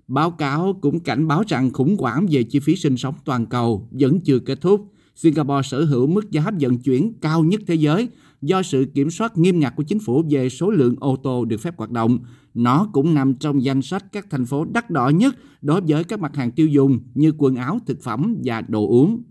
Báo 0.08 0.32
cáo 0.32 0.80
cũng 0.82 1.00
cảnh 1.00 1.28
báo 1.28 1.44
rằng 1.48 1.72
khủng 1.74 1.98
hoảng 2.00 2.26
về 2.32 2.44
chi 2.44 2.60
phí 2.60 2.76
sinh 2.76 2.98
sống 2.98 3.16
toàn 3.26 3.46
cầu 3.46 3.88
vẫn 3.92 4.20
chưa 4.22 4.40
kết 4.40 4.62
thúc. 4.62 4.92
Singapore 5.16 5.68
sở 5.68 5.86
hữu 5.86 6.08
mức 6.08 6.32
giá 6.32 6.52
vận 6.60 6.78
chuyển 6.78 7.14
cao 7.22 7.44
nhất 7.44 7.62
thế 7.68 7.76
giới 7.76 8.10
do 8.42 8.64
sự 8.64 8.86
kiểm 8.94 9.10
soát 9.12 9.38
nghiêm 9.38 9.60
ngặt 9.60 9.74
của 9.76 9.84
chính 9.84 10.00
phủ 10.00 10.24
về 10.30 10.50
số 10.50 10.72
lượng 10.72 10.96
ô 11.00 11.16
tô 11.16 11.46
được 11.46 11.58
phép 11.58 11.78
hoạt 11.78 11.92
động. 11.92 12.20
Nó 12.54 12.90
cũng 12.94 13.14
nằm 13.14 13.34
trong 13.34 13.64
danh 13.64 13.82
sách 13.82 14.06
các 14.12 14.28
thành 14.30 14.46
phố 14.46 14.66
đắt 14.66 14.90
đỏ 14.90 15.10
nhất 15.10 15.36
đối 15.62 15.82
với 15.82 16.04
các 16.04 16.20
mặt 16.20 16.36
hàng 16.36 16.52
tiêu 16.52 16.68
dùng 16.68 17.00
như 17.14 17.34
quần 17.38 17.56
áo, 17.56 17.80
thực 17.86 18.02
phẩm 18.02 18.38
và 18.44 18.62
đồ 18.62 18.88
uống. 18.88 19.24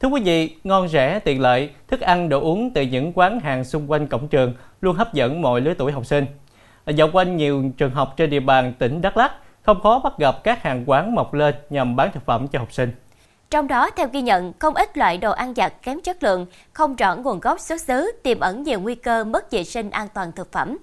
Thưa 0.00 0.08
quý 0.08 0.20
vị, 0.24 0.56
ngon 0.64 0.88
rẻ, 0.88 1.18
tiện 1.18 1.40
lợi, 1.40 1.70
thức 1.88 2.00
ăn, 2.00 2.28
đồ 2.28 2.40
uống 2.40 2.70
từ 2.70 2.82
những 2.82 3.12
quán 3.14 3.40
hàng 3.40 3.64
xung 3.64 3.90
quanh 3.90 4.06
cổng 4.06 4.28
trường 4.28 4.54
luôn 4.80 4.96
hấp 4.96 5.14
dẫn 5.14 5.42
mọi 5.42 5.60
lứa 5.60 5.74
tuổi 5.78 5.92
học 5.92 6.06
sinh. 6.06 6.26
Dạo 6.86 7.08
quanh 7.12 7.36
nhiều 7.36 7.64
trường 7.76 7.90
học 7.90 8.14
trên 8.16 8.30
địa 8.30 8.40
bàn 8.40 8.72
tỉnh 8.78 9.00
Đắk 9.00 9.16
Lắk, 9.16 9.32
không 9.62 9.80
khó 9.80 10.00
bắt 10.04 10.12
gặp 10.18 10.44
các 10.44 10.62
hàng 10.62 10.84
quán 10.86 11.14
mọc 11.14 11.34
lên 11.34 11.54
nhằm 11.70 11.96
bán 11.96 12.12
thực 12.12 12.26
phẩm 12.26 12.48
cho 12.48 12.58
học 12.58 12.72
sinh. 12.72 12.92
Trong 13.50 13.68
đó, 13.68 13.90
theo 13.90 14.08
ghi 14.12 14.22
nhận, 14.22 14.52
không 14.58 14.74
ít 14.74 14.96
loại 14.96 15.18
đồ 15.18 15.32
ăn 15.32 15.52
vặt 15.56 15.82
kém 15.82 16.00
chất 16.00 16.22
lượng, 16.22 16.46
không 16.72 16.96
rõ 16.96 17.16
nguồn 17.16 17.40
gốc 17.40 17.60
xuất 17.60 17.80
xứ, 17.80 18.12
tiềm 18.22 18.40
ẩn 18.40 18.62
nhiều 18.62 18.80
nguy 18.80 18.94
cơ 18.94 19.24
mất 19.24 19.50
vệ 19.50 19.64
sinh 19.64 19.90
an 19.90 20.08
toàn 20.14 20.32
thực 20.32 20.52
phẩm. 20.52 20.78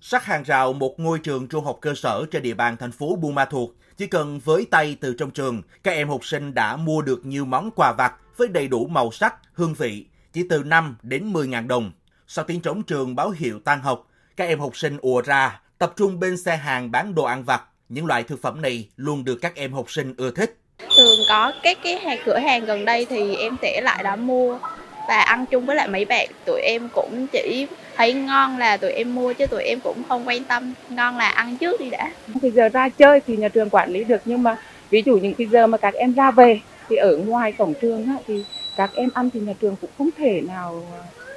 Sát 0.00 0.24
hàng 0.24 0.42
rào 0.42 0.72
một 0.72 1.00
ngôi 1.00 1.18
trường 1.18 1.48
trung 1.48 1.64
học 1.64 1.78
cơ 1.80 1.94
sở 1.96 2.24
trên 2.30 2.42
địa 2.42 2.54
bàn 2.54 2.76
thành 2.76 2.92
phố 2.92 3.16
Buôn 3.16 3.34
Ma 3.34 3.44
Thuột, 3.44 3.70
chỉ 3.96 4.06
cần 4.06 4.40
với 4.44 4.66
tay 4.70 4.96
từ 5.00 5.14
trong 5.14 5.30
trường, 5.30 5.62
các 5.82 5.90
em 5.90 6.08
học 6.08 6.24
sinh 6.24 6.54
đã 6.54 6.76
mua 6.76 7.02
được 7.02 7.26
nhiều 7.26 7.44
món 7.44 7.70
quà 7.70 7.92
vặt 7.92 8.14
với 8.36 8.48
đầy 8.48 8.68
đủ 8.68 8.86
màu 8.86 9.12
sắc, 9.12 9.34
hương 9.52 9.74
vị, 9.74 10.06
chỉ 10.32 10.46
từ 10.48 10.62
5 10.62 10.96
đến 11.02 11.32
10 11.32 11.46
ngàn 11.46 11.68
đồng. 11.68 11.92
Sau 12.26 12.44
tiếng 12.44 12.60
trống 12.60 12.82
trường 12.82 13.16
báo 13.16 13.30
hiệu 13.30 13.60
tan 13.64 13.80
học, 13.80 14.06
các 14.36 14.44
em 14.44 14.60
học 14.60 14.76
sinh 14.76 14.98
ùa 15.00 15.22
ra, 15.22 15.60
tập 15.78 15.92
trung 15.96 16.20
bên 16.20 16.36
xe 16.36 16.56
hàng 16.56 16.90
bán 16.90 17.14
đồ 17.14 17.24
ăn 17.24 17.44
vặt. 17.44 17.62
Những 17.88 18.06
loại 18.06 18.22
thực 18.22 18.42
phẩm 18.42 18.62
này 18.62 18.88
luôn 18.96 19.24
được 19.24 19.38
các 19.40 19.54
em 19.54 19.72
học 19.72 19.90
sinh 19.90 20.14
ưa 20.16 20.30
thích. 20.30 20.58
Thường 20.96 21.18
có 21.28 21.52
các 21.62 21.78
cái 21.84 21.98
hàng 21.98 22.18
cửa 22.26 22.38
hàng 22.38 22.64
gần 22.64 22.84
đây 22.84 23.06
thì 23.10 23.36
em 23.36 23.56
sẽ 23.62 23.80
lại 23.80 24.02
đã 24.02 24.16
mua 24.16 24.58
và 25.08 25.20
ăn 25.20 25.46
chung 25.46 25.66
với 25.66 25.76
lại 25.76 25.88
mấy 25.88 26.04
bạn 26.04 26.28
tụi 26.44 26.60
em 26.60 26.88
cũng 26.94 27.26
chỉ 27.32 27.66
thấy 27.96 28.14
ngon 28.14 28.58
là 28.58 28.76
tụi 28.76 28.92
em 28.92 29.14
mua 29.14 29.32
chứ 29.32 29.46
tụi 29.46 29.62
em 29.62 29.80
cũng 29.80 30.02
không 30.08 30.28
quan 30.28 30.44
tâm. 30.44 30.74
Ngon 30.88 31.16
là 31.16 31.28
ăn 31.28 31.56
trước 31.56 31.80
đi 31.80 31.90
đã. 31.90 32.10
Thì 32.42 32.50
giờ 32.50 32.68
ra 32.68 32.88
chơi 32.88 33.20
thì 33.26 33.36
nhà 33.36 33.48
trường 33.48 33.70
quản 33.70 33.90
lý 33.90 34.04
được 34.04 34.20
nhưng 34.24 34.42
mà 34.42 34.56
ví 34.90 35.02
dụ 35.06 35.16
những 35.16 35.34
cái 35.34 35.46
giờ 35.46 35.66
mà 35.66 35.78
các 35.78 35.94
em 35.94 36.14
ra 36.14 36.30
về 36.30 36.60
thì 36.88 36.96
ở 36.96 37.16
ngoài 37.16 37.52
cổng 37.52 37.74
trường 37.80 38.06
á, 38.06 38.14
thì 38.26 38.44
các 38.76 38.90
em 38.94 39.08
ăn 39.14 39.30
thì 39.30 39.40
nhà 39.40 39.52
trường 39.60 39.76
cũng 39.80 39.90
không 39.98 40.08
thể 40.18 40.42
nào 40.48 40.82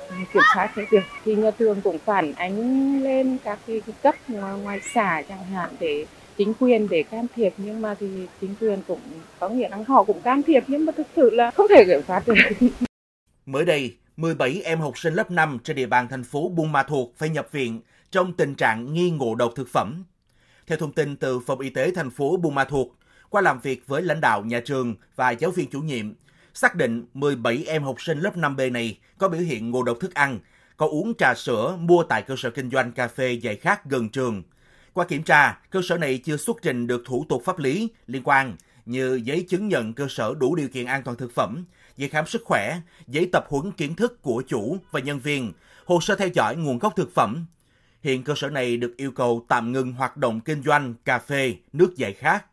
à, 0.10 0.16
kiểm 0.34 0.44
soát 0.54 0.76
hết 0.76 0.84
được. 0.92 1.04
Thì 1.26 1.36
nhà 1.36 1.52
trường 1.60 1.82
cũng 1.82 1.98
phản 2.06 2.34
ánh 2.34 3.04
lên 3.04 3.38
các 3.44 3.60
cái, 3.68 3.82
cái 3.88 3.96
cấp 4.04 4.16
ngoài, 4.28 4.54
ngoài 4.64 4.80
xã 4.94 5.22
chẳng 5.30 5.46
hạn 5.54 5.70
để 5.80 6.06
chính 6.38 6.54
quyền 6.60 6.90
để 6.90 7.04
can 7.04 7.26
thiệp 7.36 7.54
nhưng 7.58 7.82
mà 7.82 7.96
thì 8.00 8.08
chính 8.42 8.56
quyền 8.62 8.80
cũng 8.88 9.00
có 9.40 9.50
nghĩa 9.50 9.70
là 9.70 9.78
họ 9.88 10.04
cũng 10.04 10.22
can 10.22 10.44
thiệp 10.44 10.64
nhưng 10.68 10.86
mà 10.86 10.92
thực 10.98 11.08
sự 11.16 11.30
là 11.30 11.52
không 11.52 11.68
thể 11.70 11.86
kiểm 11.86 12.02
soát 12.08 12.24
được. 12.28 12.34
Mới 13.48 13.66
đây, 13.66 13.98
17 14.18 14.62
em 14.64 14.80
học 14.80 14.98
sinh 14.98 15.14
lớp 15.14 15.32
5 15.32 15.60
trên 15.64 15.76
địa 15.76 15.86
bàn 15.86 16.08
thành 16.08 16.24
phố 16.24 16.50
Buôn 16.50 16.72
Ma 16.72 16.84
Thuột 16.84 17.08
phải 17.18 17.30
nhập 17.30 17.48
viện 17.52 17.82
trong 18.12 18.34
tình 18.34 18.56
trạng 18.56 18.94
nghi 18.94 19.12
ngộ 19.12 19.36
độc 19.36 19.52
thực 19.56 19.68
phẩm. 19.70 20.04
Theo 20.68 20.78
thông 20.78 20.92
tin 20.92 21.16
từ 21.16 21.40
Phòng 21.40 21.60
Y 21.60 21.70
tế 21.70 21.92
thành 21.92 22.10
phố 22.10 22.38
Buôn 22.38 22.56
Ma 22.56 22.64
Thuột, 22.64 22.88
qua 23.30 23.42
làm 23.42 23.60
việc 23.60 23.88
với 23.88 24.02
lãnh 24.02 24.22
đạo 24.22 24.44
nhà 24.46 24.60
trường 24.60 24.96
và 25.16 25.32
giáo 25.32 25.52
viên 25.52 25.70
chủ 25.70 25.82
nhiệm, 25.82 26.14
xác 26.54 26.76
định 26.76 27.06
17 27.14 27.64
em 27.68 27.84
học 27.84 28.02
sinh 28.02 28.20
lớp 28.20 28.38
5B 28.38 28.72
này 28.72 29.00
có 29.18 29.30
biểu 29.30 29.42
hiện 29.42 29.72
ngộ 29.72 29.84
độc 29.84 29.98
thức 30.00 30.14
ăn, 30.14 30.40
có 30.78 30.88
uống 30.88 31.14
trà 31.18 31.34
sữa 31.34 31.78
mua 31.80 32.04
tại 32.04 32.22
cơ 32.22 32.36
sở 32.38 32.50
kinh 32.50 32.70
doanh 32.70 32.92
cà 32.92 33.08
phê 33.08 33.32
dạy 33.32 33.56
khác 33.56 33.86
gần 33.86 34.10
trường. 34.10 34.44
Qua 34.94 35.06
kiểm 35.06 35.24
tra, 35.24 35.60
cơ 35.70 35.82
sở 35.84 35.98
này 35.98 36.18
chưa 36.18 36.38
xuất 36.38 36.58
trình 36.62 36.88
được 36.88 37.04
thủ 37.06 37.26
tục 37.30 37.42
pháp 37.46 37.60
lý 37.60 37.90
liên 38.08 38.22
quan 38.26 38.56
như 38.88 39.22
giấy 39.24 39.46
chứng 39.50 39.68
nhận 39.68 39.94
cơ 39.94 40.08
sở 40.10 40.34
đủ 40.40 40.56
điều 40.56 40.68
kiện 40.68 40.86
an 40.86 41.04
toàn 41.04 41.18
thực 41.18 41.32
phẩm, 41.36 41.66
giấy 41.98 42.10
khám 42.10 42.26
sức 42.26 42.42
khỏe, 42.46 42.78
giấy 43.08 43.30
tập 43.32 43.46
huấn 43.50 43.72
kiến 43.72 43.96
thức 43.96 44.22
của 44.22 44.44
chủ 44.48 44.78
và 44.92 45.00
nhân 45.00 45.20
viên, 45.20 45.54
hồ 45.86 46.02
sơ 46.02 46.16
theo 46.16 46.28
dõi 46.28 46.56
nguồn 46.56 46.80
gốc 46.80 46.94
thực 46.96 47.14
phẩm. 47.14 47.46
Hiện 48.04 48.24
cơ 48.24 48.34
sở 48.36 48.50
này 48.50 48.78
được 48.78 48.94
yêu 48.98 49.12
cầu 49.12 49.46
tạm 49.48 49.72
ngừng 49.72 49.94
hoạt 49.94 50.18
động 50.18 50.40
kinh 50.40 50.64
doanh 50.64 50.94
cà 51.06 51.20
phê, 51.20 51.54
nước 51.74 51.96
giải 51.96 52.14
khát. 52.14 52.46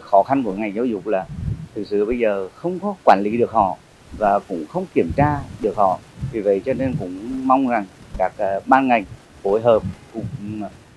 Khó 0.00 0.22
khăn 0.22 0.42
của 0.42 0.52
ngành 0.52 0.74
giáo 0.74 0.84
dục 0.84 1.06
là 1.06 1.26
thực 1.74 1.84
sự 1.86 2.04
bây 2.04 2.18
giờ 2.18 2.48
không 2.54 2.78
có 2.80 2.94
quản 3.04 3.20
lý 3.22 3.36
được 3.36 3.50
họ 3.50 3.76
và 4.18 4.38
cũng 4.48 4.66
không 4.66 4.86
kiểm 4.94 5.10
tra 5.16 5.40
được 5.60 5.76
họ. 5.76 5.98
Vì 6.32 6.40
vậy 6.40 6.62
cho 6.64 6.74
nên 6.74 6.94
cũng 6.98 7.46
mong 7.48 7.68
rằng 7.68 7.86
các 8.18 8.32
ờ, 8.36 8.60
ban 8.66 8.88
ngành 8.88 9.04
phối 9.42 9.60
hợp 9.62 9.82
cùng 10.12 10.26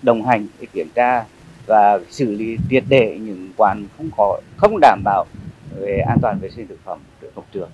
đồng 0.02 0.26
hành 0.26 0.48
để 0.60 0.68
kiểm 0.74 0.90
tra 0.96 1.26
và 1.68 2.00
xử 2.10 2.32
lý 2.32 2.58
triệt 2.70 2.84
để 2.90 3.18
những 3.22 3.52
quán 3.58 3.88
không 3.98 4.10
có 4.18 4.42
không 4.58 4.80
đảm 4.82 5.02
bảo 5.04 5.26
về 5.76 6.00
an 6.08 6.18
toàn 6.22 6.40
vệ 6.40 6.50
sinh 6.50 6.68
thực 6.68 6.80
phẩm 6.84 7.00
được 7.22 7.32
học 7.36 7.46
trường. 7.52 7.72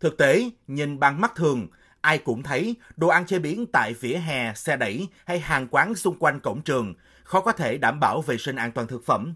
Thực 0.00 0.18
tế, 0.18 0.50
nhìn 0.66 0.98
bằng 0.98 1.20
mắt 1.20 1.32
thường, 1.34 1.68
ai 2.00 2.18
cũng 2.18 2.42
thấy 2.42 2.76
đồ 2.96 3.08
ăn 3.08 3.26
chế 3.26 3.38
biến 3.38 3.66
tại 3.72 3.94
vỉa 3.94 4.16
hè, 4.16 4.54
xe 4.54 4.76
đẩy 4.76 5.08
hay 5.24 5.40
hàng 5.40 5.68
quán 5.70 5.94
xung 5.94 6.18
quanh 6.18 6.40
cổng 6.40 6.62
trường 6.62 6.94
khó 7.24 7.40
có 7.40 7.52
thể 7.52 7.78
đảm 7.78 8.00
bảo 8.00 8.20
vệ 8.20 8.36
sinh 8.38 8.56
an 8.56 8.72
toàn 8.72 8.86
thực 8.86 9.06
phẩm. 9.06 9.34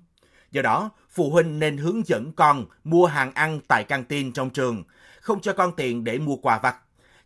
Do 0.51 0.63
đó, 0.63 0.91
phụ 1.09 1.31
huynh 1.31 1.59
nên 1.59 1.77
hướng 1.77 2.07
dẫn 2.07 2.33
con 2.33 2.65
mua 2.85 3.07
hàng 3.07 3.33
ăn 3.35 3.61
tại 3.69 3.85
căng 3.85 4.05
tin 4.05 4.33
trong 4.33 4.51
trường, 4.51 4.85
không 5.21 5.41
cho 5.41 5.53
con 5.53 5.77
tiền 5.77 6.05
để 6.05 6.19
mua 6.19 6.37
quà 6.37 6.59
vặt 6.59 6.77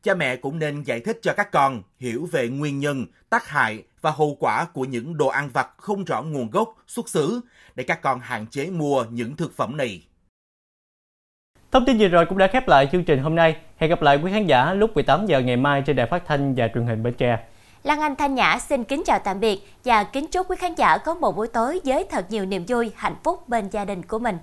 cha 0.04 0.14
mẹ 0.14 0.36
cũng 0.36 0.58
nên 0.58 0.82
giải 0.82 1.00
thích 1.00 1.18
cho 1.22 1.32
các 1.36 1.52
con 1.52 1.82
hiểu 1.98 2.28
về 2.32 2.48
nguyên 2.48 2.78
nhân, 2.78 3.06
tác 3.30 3.48
hại 3.48 3.82
và 4.00 4.10
hậu 4.10 4.36
quả 4.40 4.64
của 4.64 4.84
những 4.84 5.16
đồ 5.16 5.26
ăn 5.26 5.50
vặt 5.52 5.68
không 5.76 6.04
rõ 6.04 6.22
nguồn 6.22 6.50
gốc, 6.50 6.74
xuất 6.86 7.08
xứ 7.08 7.40
để 7.74 7.84
các 7.84 8.02
con 8.02 8.20
hạn 8.20 8.46
chế 8.46 8.70
mua 8.70 9.04
những 9.10 9.36
thực 9.36 9.56
phẩm 9.56 9.76
này. 9.76 10.02
Thông 11.72 11.84
tin 11.84 11.98
vừa 11.98 12.08
rồi 12.08 12.26
cũng 12.26 12.38
đã 12.38 12.46
khép 12.46 12.68
lại 12.68 12.88
chương 12.92 13.04
trình 13.04 13.18
hôm 13.18 13.34
nay. 13.34 13.56
Hẹn 13.76 13.90
gặp 13.90 14.02
lại 14.02 14.16
quý 14.16 14.32
khán 14.32 14.46
giả 14.46 14.74
lúc 14.74 14.94
18 14.94 15.26
giờ 15.26 15.40
ngày 15.40 15.56
mai 15.56 15.82
trên 15.86 15.96
đài 15.96 16.06
phát 16.06 16.22
thanh 16.26 16.54
và 16.54 16.68
truyền 16.74 16.86
hình 16.86 17.02
Bến 17.02 17.14
Tre. 17.14 17.38
Lan 17.82 18.00
Anh 18.00 18.16
Thanh 18.16 18.34
Nhã 18.34 18.58
xin 18.58 18.84
kính 18.84 19.02
chào 19.06 19.18
tạm 19.18 19.40
biệt 19.40 19.60
và 19.84 20.04
kính 20.04 20.26
chúc 20.26 20.50
quý 20.50 20.56
khán 20.56 20.74
giả 20.74 20.98
có 20.98 21.14
một 21.14 21.36
buổi 21.36 21.48
tối 21.48 21.80
với 21.84 22.06
thật 22.10 22.26
nhiều 22.30 22.46
niềm 22.46 22.64
vui, 22.68 22.92
hạnh 22.96 23.16
phúc 23.24 23.48
bên 23.48 23.68
gia 23.68 23.84
đình 23.84 24.02
của 24.02 24.18
mình. 24.18 24.38